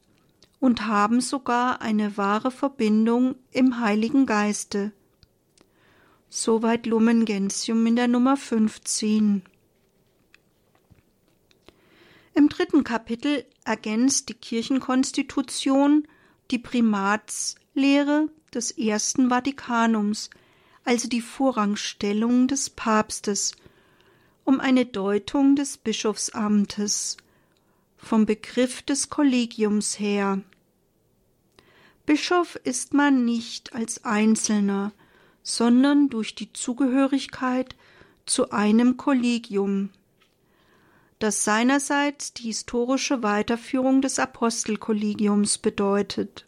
[0.60, 4.92] und haben sogar eine wahre Verbindung im Heiligen Geiste.
[6.28, 9.42] Soweit Lumen Gentium in der Nummer 15.
[12.34, 16.07] Im dritten Kapitel ergänzt die Kirchenkonstitution
[16.51, 20.30] die Primatslehre des Ersten Vatikanums,
[20.85, 23.53] also die Vorrangstellung des Papstes,
[24.45, 27.16] um eine Deutung des Bischofsamtes
[27.97, 30.43] vom Begriff des Kollegiums her.
[32.07, 34.93] Bischof ist man nicht als Einzelner,
[35.43, 37.76] sondern durch die Zugehörigkeit
[38.26, 39.91] zu einem Kollegium,
[41.18, 46.47] das seinerseits die historische Weiterführung des Apostelkollegiums bedeutet.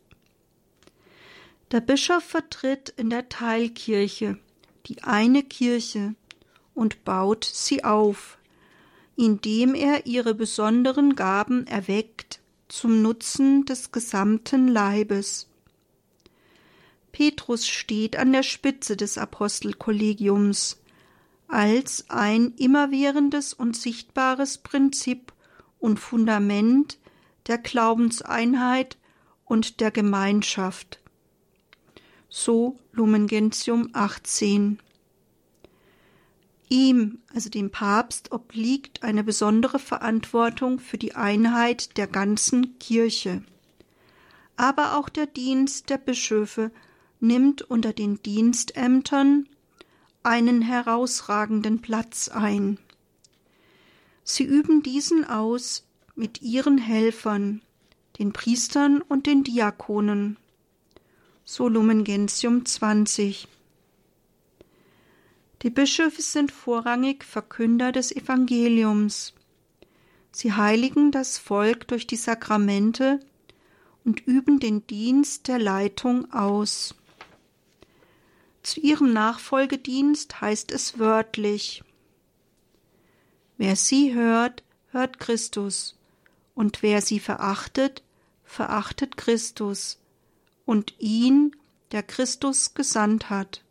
[1.72, 4.38] Der Bischof vertritt in der Teilkirche
[4.86, 6.14] die eine Kirche
[6.74, 8.38] und baut sie auf,
[9.16, 15.48] indem er ihre besonderen Gaben erweckt zum Nutzen des gesamten Leibes.
[17.12, 20.80] Petrus steht an der Spitze des Apostelkollegiums
[21.46, 25.34] als ein immerwährendes und sichtbares Prinzip
[25.78, 26.98] und Fundament
[27.46, 28.96] der Glaubenseinheit
[29.44, 31.01] und der Gemeinschaft.
[32.34, 34.78] So Lumen Gentium 18.
[36.70, 43.42] Ihm, also dem Papst, obliegt eine besondere Verantwortung für die Einheit der ganzen Kirche.
[44.56, 46.70] Aber auch der Dienst der Bischöfe
[47.20, 49.46] nimmt unter den Dienstämtern
[50.22, 52.78] einen herausragenden Platz ein.
[54.24, 57.60] Sie üben diesen aus mit ihren Helfern,
[58.18, 60.38] den Priestern und den Diakonen.
[61.54, 63.46] So Lumen Gentium 20.
[65.60, 69.34] Die Bischöfe sind vorrangig Verkünder des Evangeliums.
[70.30, 73.20] Sie heiligen das Volk durch die Sakramente
[74.02, 76.94] und üben den Dienst der Leitung aus.
[78.62, 81.84] Zu ihrem Nachfolgedienst heißt es wörtlich
[83.58, 85.98] Wer sie hört, hört Christus,
[86.54, 88.02] und wer sie verachtet,
[88.42, 89.98] verachtet Christus
[90.64, 91.56] und ihn,
[91.92, 93.64] der Christus gesandt hat.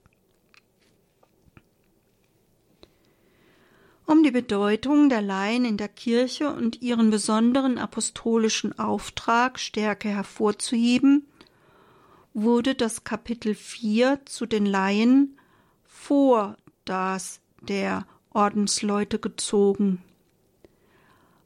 [4.06, 11.26] Um die Bedeutung der Laien in der Kirche und ihren besonderen apostolischen Auftrag stärker hervorzuheben,
[12.34, 15.38] wurde das Kapitel 4 zu den Laien
[15.86, 20.02] vor das der Ordensleute gezogen.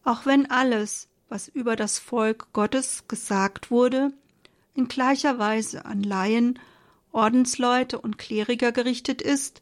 [0.03, 4.11] Auch wenn alles, was über das Volk Gottes gesagt wurde,
[4.75, 6.59] in gleicher Weise an Laien,
[7.11, 9.61] Ordensleute und Kleriker gerichtet ist,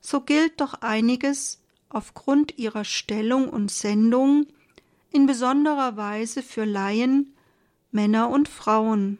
[0.00, 4.46] so gilt doch einiges aufgrund ihrer Stellung und Sendung
[5.10, 7.34] in besonderer Weise für Laien,
[7.90, 9.18] Männer und Frauen.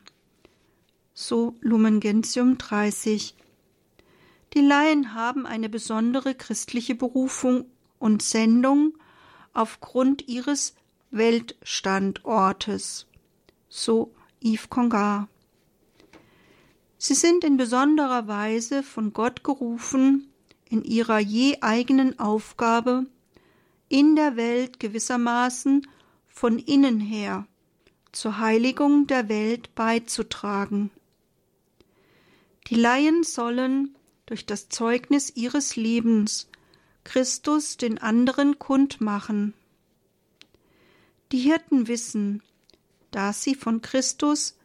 [1.15, 3.35] So Lumen Gentium 30.
[4.55, 7.67] Die Laien haben eine besondere christliche Berufung
[7.99, 8.95] und Sendung
[9.55, 10.75] aufgrund ihres
[11.11, 13.07] Weltstandortes.
[13.69, 14.15] So
[14.45, 15.29] Yves Congar.
[16.99, 20.33] Sie sind in besonderer Weise von Gott gerufen,
[20.69, 23.07] in ihrer je eigenen Aufgabe
[23.89, 25.87] in der Welt gewissermaßen
[26.29, 27.47] von innen her
[28.13, 30.91] zur Heiligung der Welt beizutragen.
[32.69, 36.49] Die Laien sollen durch das Zeugnis ihres Lebens
[37.05, 39.55] Christus den anderen kundmachen.
[41.33, 42.43] Die Hirten wissen,
[43.13, 44.59] dass sie von Christus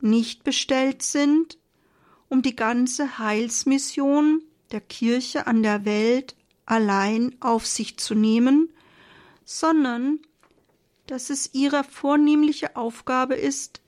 [0.00, 1.58] nicht bestellt sind,
[2.28, 4.42] um die ganze Heilsmission
[4.72, 6.36] der Kirche an der Welt
[6.66, 8.70] allein auf sich zu nehmen,
[9.44, 10.20] sondern
[11.06, 13.80] dass es ihre vornehmliche Aufgabe ist,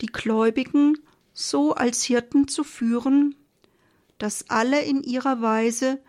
[0.00, 0.98] die Gläubigen
[1.32, 3.36] so als Hirten zu führen,
[4.18, 6.00] dass alle in ihrer Weise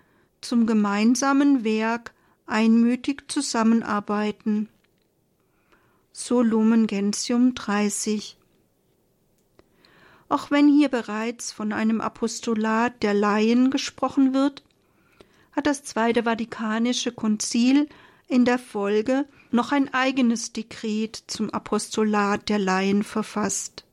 [0.42, 2.14] zum gemeinsamen Werk
[2.46, 4.68] einmütig zusammenarbeiten.
[6.12, 8.38] So Lumen Gentium 30
[10.32, 14.64] auch wenn hier bereits von einem Apostolat der Laien gesprochen wird,
[15.52, 17.90] hat das Zweite Vatikanische Konzil
[18.30, 23.84] in der Folge noch ein eigenes Dekret zum Apostolat der Laien verfasst.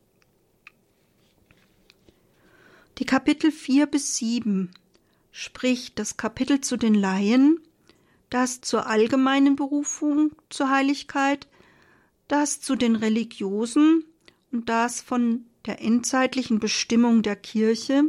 [2.98, 4.70] Die Kapitel 4 bis 7
[5.32, 7.58] spricht das Kapitel zu den Laien,
[8.30, 11.47] das zur allgemeinen Berufung zur Heiligkeit,
[12.28, 14.04] das zu den Religiosen
[14.52, 18.04] und das von der endzeitlichen Bestimmung der Kirche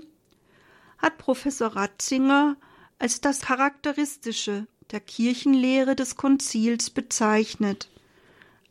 [0.97, 2.57] hat Professor Ratzinger
[2.99, 7.89] als das Charakteristische der Kirchenlehre des Konzils bezeichnet.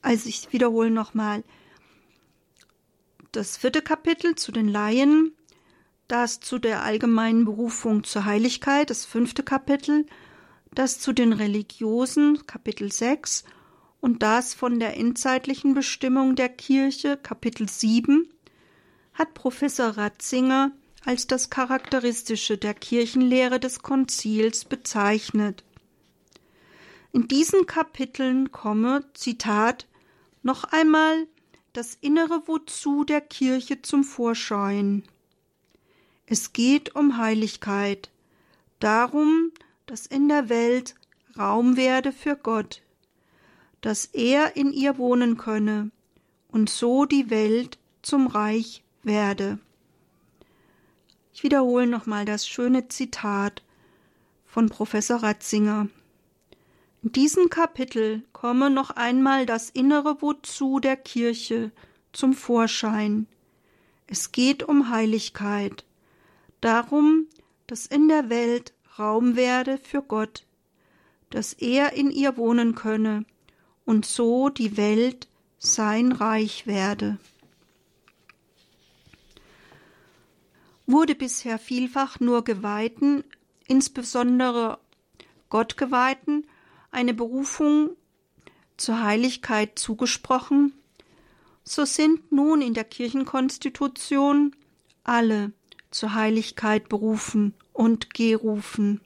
[0.02, 1.42] Also ich wiederhole nochmal.
[3.32, 5.32] Das vierte Kapitel zu den Laien,
[6.08, 10.06] das zu der allgemeinen Berufung zur Heiligkeit, das fünfte Kapitel,
[10.74, 13.44] das zu den Religiosen, Kapitel 6,
[14.00, 18.28] und das von der endzeitlichen Bestimmung der Kirche, Kapitel 7,
[19.14, 20.72] hat Professor Ratzinger
[21.04, 25.64] als das Charakteristische der Kirchenlehre des Konzils bezeichnet.
[27.12, 29.86] In diesen Kapiteln komme, Zitat,
[30.42, 31.26] noch einmal
[31.72, 35.04] das innere Wozu der Kirche zum Vorschein.
[36.26, 38.10] Es geht um Heiligkeit,
[38.78, 39.50] darum,
[39.86, 40.94] dass in der Welt
[41.38, 42.82] Raum werde für Gott,
[43.80, 45.90] dass er in ihr wohnen könne
[46.48, 49.58] und so die Welt zum Reich werde.
[51.32, 53.62] Ich wiederhole nochmal das schöne Zitat
[54.44, 55.88] von Professor Ratzinger.
[57.02, 61.70] In diesem Kapitel komme noch einmal das innere Wozu der Kirche
[62.12, 63.28] zum Vorschein.
[64.08, 65.84] Es geht um Heiligkeit,
[66.60, 67.26] darum,
[67.68, 70.44] dass in der Welt Raum werde für Gott,
[71.30, 73.24] dass er in ihr wohnen könne
[73.88, 77.16] und so die Welt sein Reich werde.
[80.86, 83.24] Wurde bisher vielfach nur Geweihten,
[83.66, 84.78] insbesondere
[85.48, 86.46] Gottgeweihten,
[86.90, 87.96] eine Berufung
[88.76, 90.74] zur Heiligkeit zugesprochen,
[91.64, 94.54] so sind nun in der Kirchenkonstitution
[95.02, 95.52] alle
[95.90, 99.00] zur Heiligkeit berufen und gerufen.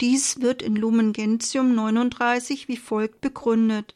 [0.00, 3.94] Dies wird in Lumen Gentium 39 wie folgt begründet.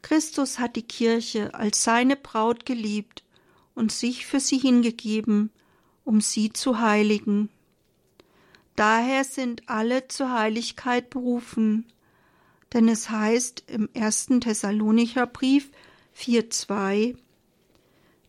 [0.00, 3.24] Christus hat die Kirche als seine Braut geliebt
[3.74, 5.50] und sich für sie hingegeben,
[6.04, 7.50] um sie zu heiligen.
[8.74, 11.84] Daher sind alle zur Heiligkeit berufen,
[12.72, 15.70] denn es heißt im ersten Thessalonicher Brief
[16.16, 17.16] 4,2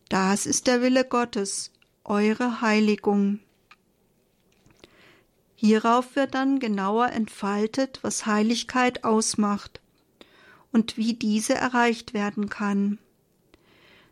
[0.09, 1.71] Das ist der Wille Gottes,
[2.03, 3.39] eure Heiligung.
[5.61, 9.81] Hierauf wird dann genauer entfaltet, was Heiligkeit ausmacht
[10.71, 12.97] und wie diese erreicht werden kann.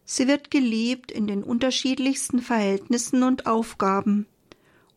[0.03, 4.25] Sie wird gelebt in den unterschiedlichsten Verhältnissen und Aufgaben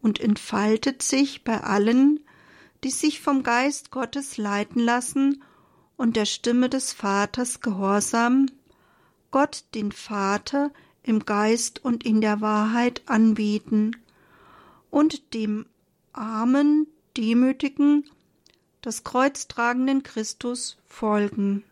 [0.02, 2.18] und entfaltet sich bei allen,
[2.82, 5.44] die sich vom Geist Gottes leiten lassen
[5.96, 8.46] und der Stimme des Vaters gehorsam,
[9.30, 10.72] Gott den Vater
[11.04, 13.94] im Geist und in der Wahrheit anbeten
[14.90, 15.66] und dem
[16.12, 16.86] armen,
[17.16, 18.04] demütigen,
[18.82, 21.64] das Kreuz tragenden Christus folgen.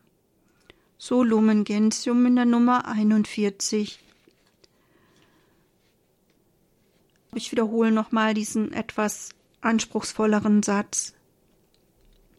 [0.98, 4.00] So Lumen Gentium in der Nummer 41.
[7.34, 9.30] Ich wiederhole nochmal diesen etwas
[9.60, 11.14] anspruchsvolleren Satz.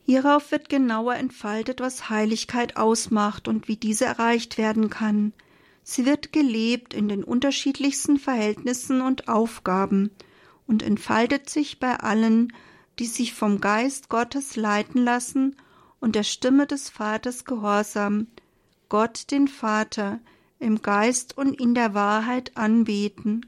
[0.06, 5.34] Hierauf wird genauer entfaltet, was Heiligkeit ausmacht und wie diese erreicht werden kann.
[5.84, 10.12] Sie wird gelebt in den unterschiedlichsten Verhältnissen und Aufgaben,
[10.70, 12.53] und entfaltet sich bei allen,
[12.99, 15.55] die sich vom Geist Gottes leiten lassen
[15.99, 18.28] und der Stimme des Vaters gehorsam,
[18.88, 20.20] Gott den Vater
[20.59, 23.47] im Geist und in der Wahrheit anbeten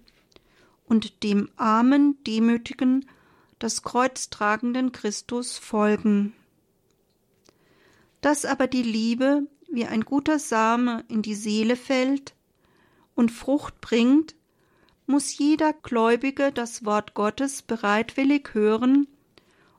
[0.86, 3.06] und dem armen, demütigen,
[3.60, 6.34] das Kreuz tragenden Christus folgen.
[8.22, 12.34] Dass aber die Liebe wie ein guter Same in die Seele fällt
[13.14, 14.34] und Frucht bringt,
[15.12, 19.08] muss jeder Gläubige das Wort Gottes bereitwillig hören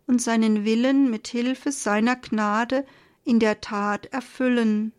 [0.07, 2.85] und seinen Willen mit Hilfe seiner Gnade
[3.25, 4.93] in der Tat erfüllen,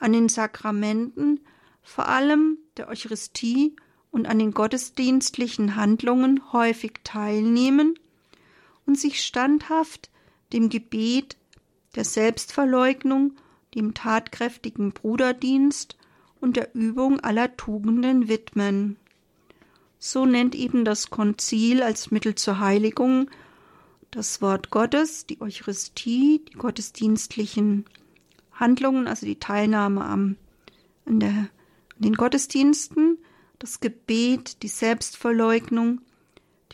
[0.00, 1.40] an den Sakramenten,
[1.80, 3.76] vor allem der Eucharistie
[4.10, 7.94] und an den gottesdienstlichen Handlungen häufig teilnehmen
[8.84, 10.10] und sich standhaft
[10.52, 11.36] dem Gebet,
[11.94, 13.36] der Selbstverleugnung,
[13.76, 15.96] dem tatkräftigen Bruderdienst
[16.40, 18.96] und der Übung aller Tugenden widmen.
[20.04, 23.30] So nennt eben das Konzil als Mittel zur Heiligung
[24.10, 27.84] das Wort Gottes, die Eucharistie, die gottesdienstlichen
[28.50, 30.36] Handlungen, also die Teilnahme am,
[31.04, 31.48] an, der, an
[31.98, 33.16] den Gottesdiensten,
[33.60, 36.00] das Gebet, die Selbstverleugnung,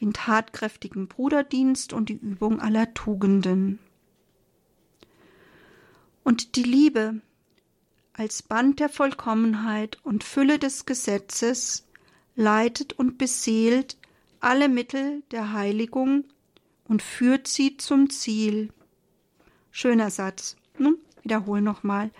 [0.00, 3.78] den tatkräftigen Bruderdienst und die Übung aller Tugenden.
[6.24, 7.20] Und die Liebe
[8.14, 11.84] als Band der Vollkommenheit und Fülle des Gesetzes
[12.38, 13.96] leitet und beseelt
[14.38, 16.22] alle Mittel der Heiligung
[16.86, 18.72] und führt sie zum Ziel.
[19.72, 20.56] Schöner Satz.
[20.78, 22.12] Nun, wiederhol nochmal.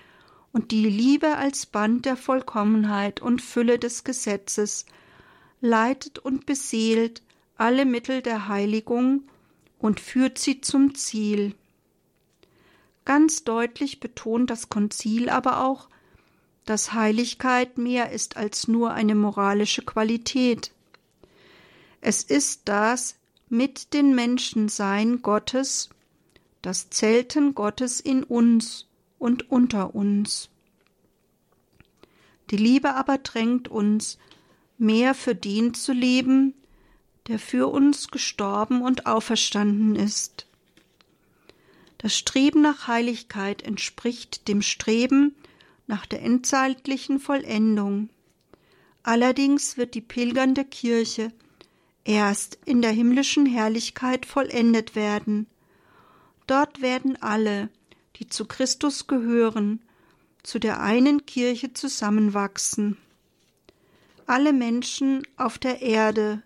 [0.51, 4.87] Und die Liebe als Band der Vollkommenheit und Fülle des Gesetzes
[5.61, 7.23] leitet und beseelt
[7.57, 9.23] alle Mittel der Heiligung
[9.79, 11.55] und führt sie zum Ziel.
[13.05, 15.89] Ganz deutlich betont das Konzil aber auch,
[16.69, 20.71] dass Heiligkeit mehr ist als nur eine moralische Qualität.
[22.03, 23.17] Es ist das
[23.49, 25.89] mit den Menschen Sein Gottes,
[26.61, 28.87] das Zelten Gottes in uns
[29.19, 30.51] und unter uns.
[32.51, 34.19] Die Liebe aber drängt uns,
[34.77, 36.53] mehr für den zu leben,
[37.29, 40.47] der für uns gestorben und auferstanden ist.
[41.97, 45.35] Das Streben nach Heiligkeit entspricht dem Streben
[45.89, 48.09] nach der endzeitlichen Vollendung.
[49.03, 51.33] Allerdings wird die pilgernde Kirche
[52.05, 55.49] erst in der himmlischen Herrlichkeit vollendet werden.
[56.47, 57.69] Dort werden alle,
[58.17, 59.83] die zu Christus gehören,
[60.45, 62.97] zu der einen Kirche zusammenwachsen.
[64.27, 66.45] Alle Menschen auf der Erde,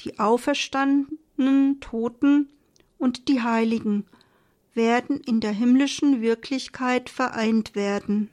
[0.00, 2.48] die auferstanden Gefangenen, Toten
[2.98, 4.06] und die Heiligen
[4.74, 8.30] werden in der himmlischen Wirklichkeit vereint werden.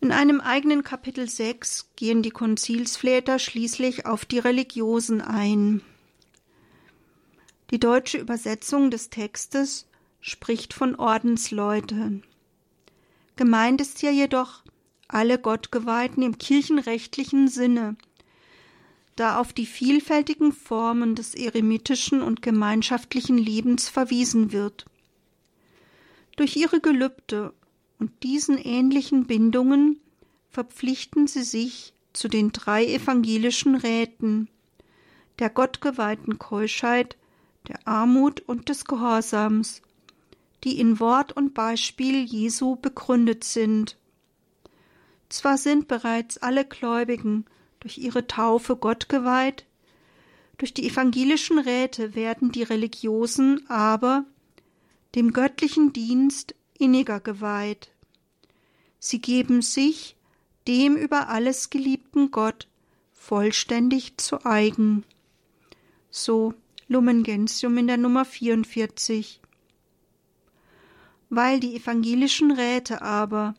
[0.00, 5.80] In einem eigenen Kapitel 6 gehen die Konzilsväter schließlich auf die Religiosen ein.
[7.72, 9.88] Die deutsche Übersetzung des Textes
[10.20, 12.22] spricht von Ordensleuten.
[13.34, 14.62] Gemeint ist hier jedoch
[15.08, 17.96] alle Gottgeweihten im kirchenrechtlichen Sinne,
[19.16, 24.86] da auf die vielfältigen Formen des eremitischen und gemeinschaftlichen Lebens verwiesen wird.
[26.36, 27.52] Durch ihre Gelübde
[27.98, 30.00] und diesen ähnlichen Bindungen
[30.50, 34.48] verpflichten sie sich zu den drei evangelischen Räten
[35.38, 37.16] der gottgeweihten Keuschheit,
[37.68, 39.82] der Armut und des Gehorsams,
[40.64, 43.96] die in Wort und Beispiel Jesu begründet sind.
[45.28, 47.44] Zwar sind bereits alle Gläubigen
[47.80, 49.66] durch ihre Taufe Gott geweiht,
[50.56, 54.24] durch die evangelischen Räte werden die Religiosen aber
[55.14, 57.90] dem göttlichen Dienst inniger geweiht.
[58.98, 60.16] Sie geben sich
[60.66, 62.68] dem über alles geliebten Gott
[63.12, 65.04] vollständig zu eigen.
[66.10, 66.54] So
[66.88, 69.40] Lumen Gentium in der Nummer 44.
[71.30, 73.54] Weil die evangelischen Räte aber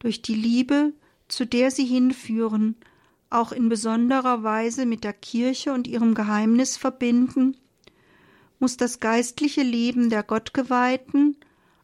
[0.00, 0.92] durch die Liebe,
[1.28, 2.76] zu der sie hinführen,
[3.30, 7.56] auch in besonderer Weise mit der Kirche und ihrem Geheimnis verbinden,
[8.58, 11.36] muss das geistliche Leben der Gottgeweihten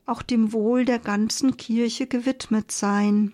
[0.07, 3.33] auch dem Wohl der ganzen Kirche gewidmet sein.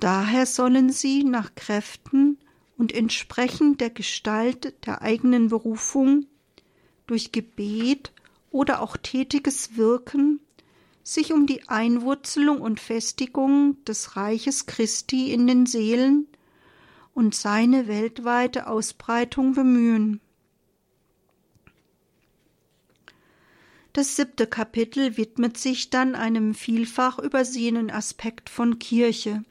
[0.00, 2.38] Daher sollen sie nach Kräften
[2.76, 6.26] und entsprechend der Gestalt der eigenen Berufung
[7.06, 8.12] durch Gebet
[8.50, 10.40] oder auch tätiges Wirken
[11.02, 16.26] sich um die Einwurzelung und Festigung des Reiches Christi in den Seelen
[17.12, 20.20] und seine weltweite Ausbreitung bemühen.
[23.94, 29.44] Das siebte Kapitel widmet sich dann einem vielfach übersehenen Aspekt von Kirche,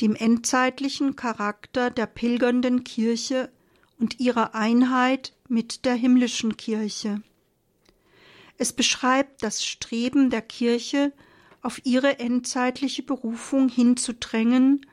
[0.00, 3.50] dem endzeitlichen Charakter der pilgernden Kirche
[3.98, 7.22] und ihrer Einheit mit der himmlischen Kirche.
[8.56, 11.12] Es beschreibt das Streben der Kirche,
[11.60, 14.86] auf ihre endzeitliche Berufung hinzudrängen,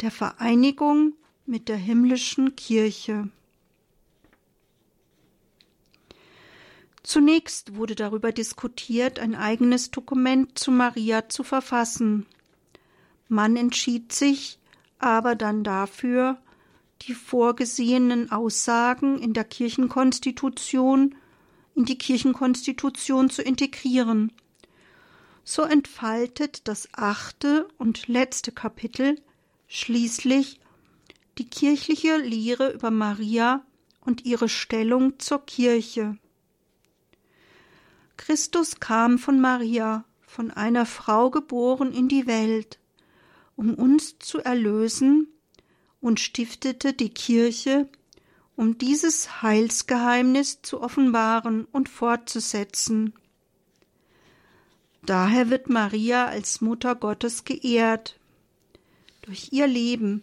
[0.00, 1.12] der Vereinigung
[1.46, 3.30] mit der himmlischen Kirche.
[7.06, 12.26] Zunächst wurde darüber diskutiert, ein eigenes Dokument zu Maria zu verfassen.
[13.28, 14.58] Man entschied sich
[14.98, 16.36] aber dann dafür,
[17.02, 21.14] die vorgesehenen Aussagen in der Kirchenkonstitution
[21.76, 24.32] in die Kirchenkonstitution zu integrieren.
[25.44, 29.14] So entfaltet das achte und letzte Kapitel
[29.68, 30.58] schließlich
[31.38, 33.64] die kirchliche Lehre über Maria
[34.00, 36.18] und ihre Stellung zur Kirche.
[38.16, 42.78] Christus kam von Maria, von einer Frau geboren in die Welt,
[43.56, 45.28] um uns zu erlösen,
[46.00, 47.88] und stiftete die Kirche,
[48.54, 53.12] um dieses Heilsgeheimnis zu offenbaren und fortzusetzen.
[55.02, 58.18] Daher wird Maria als Mutter Gottes geehrt.
[59.22, 60.22] Durch ihr Leben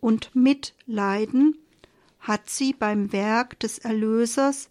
[0.00, 1.58] und Mitleiden
[2.20, 4.68] hat sie beim Werk des Erlösers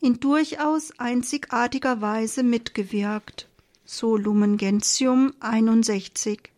[0.00, 3.48] in durchaus einzigartiger Weise mitgewirkt.
[3.84, 6.50] So Lumen Gentium 61.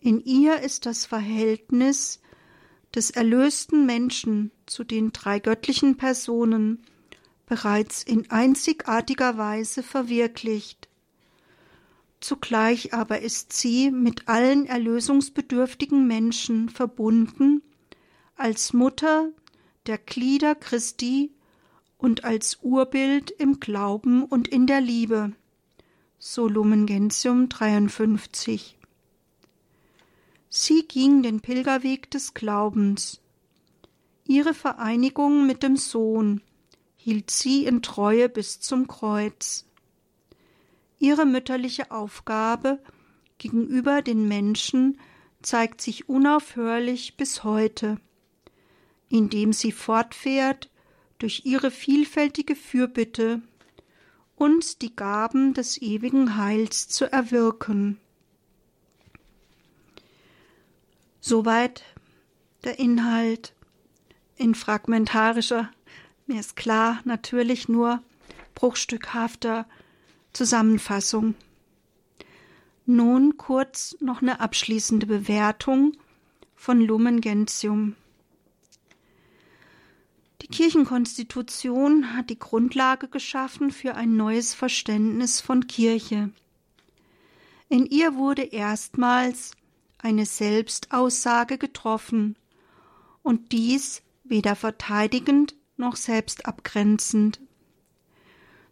[0.00, 2.20] In ihr ist das Verhältnis
[2.94, 6.84] des erlösten Menschen zu den drei göttlichen Personen
[7.46, 10.88] bereits in einzigartiger Weise verwirklicht.
[12.20, 17.62] Zugleich aber ist sie mit allen erlösungsbedürftigen Menschen verbunden
[18.36, 19.30] als Mutter
[19.86, 21.32] der Glieder Christi
[21.98, 25.32] und als Urbild im Glauben und in der Liebe.
[26.18, 28.78] So Lumen Gentium 53.
[30.48, 33.20] Sie ging den Pilgerweg des Glaubens.
[34.26, 36.40] Ihre Vereinigung mit dem Sohn
[36.96, 39.66] hielt sie in Treue bis zum Kreuz.
[40.98, 42.78] Ihre mütterliche Aufgabe
[43.38, 44.98] gegenüber den Menschen
[45.42, 47.98] zeigt sich unaufhörlich bis heute,
[49.08, 50.70] indem sie fortfährt
[51.18, 53.42] durch ihre vielfältige Fürbitte,
[54.36, 57.98] uns die Gaben des ewigen Heils zu erwirken.
[61.20, 61.82] Soweit
[62.64, 63.52] der Inhalt
[64.36, 65.70] in fragmentarischer,
[66.26, 68.02] mir ist klar, natürlich nur
[68.54, 69.66] bruchstückhafter
[70.32, 71.34] Zusammenfassung.
[72.86, 75.96] Nun kurz noch eine abschließende Bewertung
[76.54, 77.96] von Lumen Gentium.
[80.48, 86.30] Die Kirchenkonstitution hat die Grundlage geschaffen für ein neues Verständnis von Kirche.
[87.68, 89.52] In ihr wurde erstmals
[89.98, 92.36] eine Selbstaussage getroffen
[93.22, 97.40] und dies weder verteidigend noch selbstabgrenzend.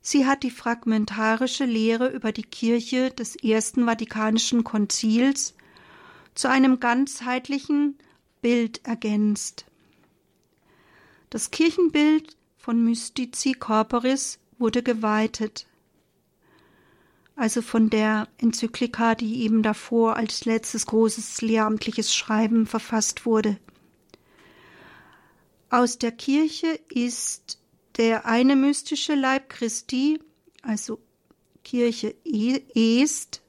[0.01, 5.55] Sie hat die fragmentarische Lehre über die Kirche des Ersten Vatikanischen Konzils
[6.35, 7.99] zu einem ganzheitlichen
[8.41, 9.67] Bild ergänzt.
[11.31, 15.67] Das Kirchenbild von Mystici Corporis wurde geweitet,
[17.35, 23.59] also von der Enzyklika, die eben davor als letztes großes lehramtliches Schreiben verfasst wurde.
[25.69, 27.59] Aus der Kirche ist
[27.97, 30.21] der eine mystische Leib Christi,
[30.63, 30.99] also
[31.65, 33.43] Kirche est,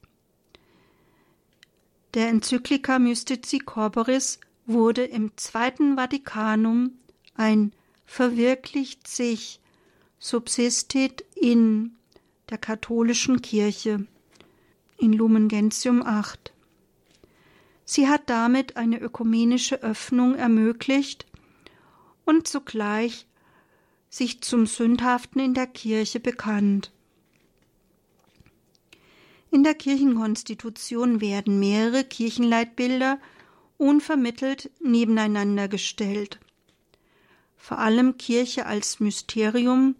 [2.14, 6.94] der Enzyklika Mystici Corporis wurde im Zweiten Vatikanum
[7.38, 7.72] ein
[8.06, 9.60] verwirklicht sich
[10.20, 11.96] subsistit in
[12.50, 14.06] der katholischen Kirche
[14.98, 16.52] in Lumen Gentium 8.
[17.86, 21.26] Sie hat damit eine ökumenische Öffnung ermöglicht
[22.26, 23.28] und zugleich
[24.10, 26.92] sich zum Sündhaften in der Kirche bekannt.
[29.52, 33.20] In der Kirchenkonstitution werden mehrere Kirchenleitbilder
[33.78, 36.40] unvermittelt nebeneinander gestellt.
[37.68, 39.96] Vor allem Kirche als Mysterium,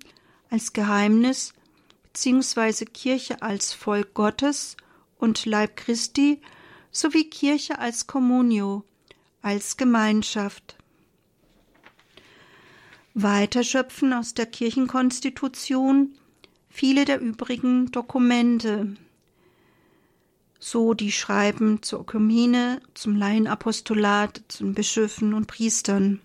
[0.50, 1.54] als Geheimnis,
[2.02, 4.78] beziehungsweise Kirche als Volk Gottes
[5.18, 6.40] und Leib Christi,
[6.94, 8.86] sowie Kirche als Communio,
[9.42, 10.78] als Gemeinschaft.
[13.14, 16.16] Weiterschöpfen aus der Kirchenkonstitution
[16.70, 18.96] viele der übrigen Dokumente,
[20.58, 26.22] so die Schreiben zur Ökumene, zum Laienapostolat, zum Bischöfen und Priestern.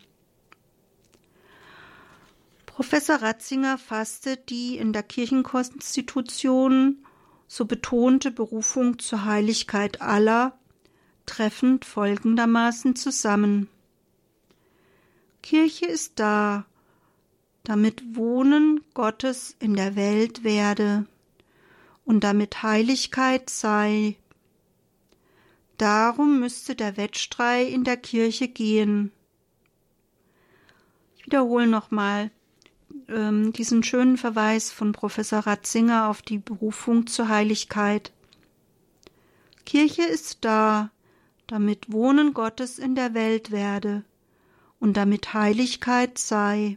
[2.83, 7.07] Professor Ratzinger fasste die in der Kirchenkonstitution
[7.47, 10.59] so betonte Berufung zur Heiligkeit aller
[11.25, 13.69] treffend folgendermaßen zusammen.
[15.45, 16.67] Kirche ist da,
[17.63, 21.07] damit Wohnen Gottes in der Welt werde
[22.05, 24.17] und damit Heiligkeit sei.
[25.79, 29.13] Darum müsste der Wettstreit in der Kirche gehen.
[31.17, 32.33] Ich wiederhole nochmal
[33.13, 38.13] ähm, diesen schönen Verweis von Professor Ratzinger auf die Berufung zur Heiligkeit.
[39.65, 40.91] Kirche ist da,
[41.47, 44.05] damit Wohnen Gottes in der Welt werde
[44.81, 46.77] und damit Heiligkeit sei.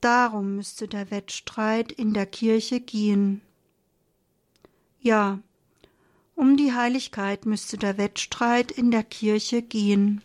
[0.00, 3.40] Darum müsste der Wettstreit in der Kirche gehen.
[5.00, 5.38] Ja,
[6.34, 10.22] um die Heiligkeit müsste der Wettstreit in der Kirche gehen.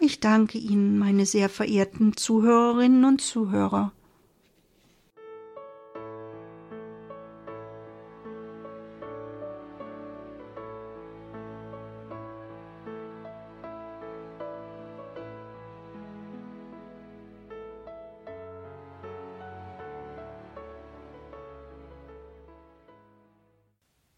[0.00, 3.92] Ich danke Ihnen, meine sehr verehrten Zuhörerinnen und Zuhörer.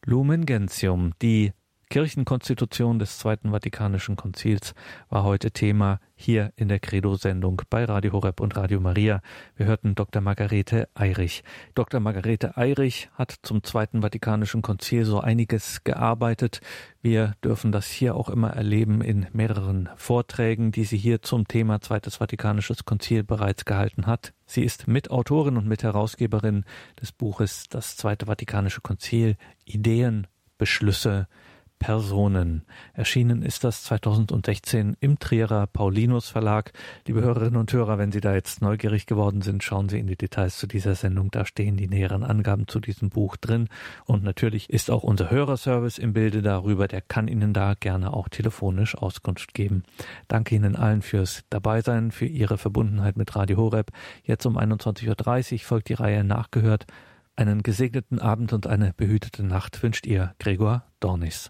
[0.05, 1.53] Lumen Gentium, die
[1.91, 4.75] Kirchenkonstitution des Zweiten Vatikanischen Konzils
[5.09, 9.23] war heute Thema hier in der Credo-Sendung bei Radio Horeb und Radio Maria.
[9.57, 10.23] Wir hörten Dr.
[10.23, 11.43] Margarete Eirich.
[11.75, 11.99] Dr.
[11.99, 16.61] Margarete Eirich hat zum Zweiten Vatikanischen Konzil so einiges gearbeitet.
[17.03, 21.81] Wir dürfen das hier auch immer erleben in mehreren Vorträgen, die sie hier zum Thema
[21.81, 24.33] Zweites Vatikanisches Konzil bereits gehalten hat.
[24.47, 26.65] Sie ist Mitautorin und Mitherausgeberin
[27.01, 31.27] des Buches Das Zweite Vatikanische Konzil Ideen, Beschlüsse,
[31.81, 32.63] Personen.
[32.93, 36.73] Erschienen ist das 2016 im Trierer Paulinus Verlag.
[37.07, 40.17] Liebe Hörerinnen und Hörer, wenn Sie da jetzt neugierig geworden sind, schauen Sie in die
[40.17, 41.31] Details zu dieser Sendung.
[41.31, 43.69] Da stehen die näheren Angaben zu diesem Buch drin.
[44.05, 46.87] Und natürlich ist auch unser Hörerservice im Bilde darüber.
[46.87, 49.83] Der kann Ihnen da gerne auch telefonisch Auskunft geben.
[50.29, 53.91] Danke Ihnen allen fürs Dabeisein, für Ihre Verbundenheit mit Radio Horeb.
[54.23, 56.87] Jetzt um 21.30 Uhr folgt die Reihe Nachgehört.
[57.37, 61.49] Einen gesegneten Abend und eine behütete Nacht wünscht ihr Gregor Dornis.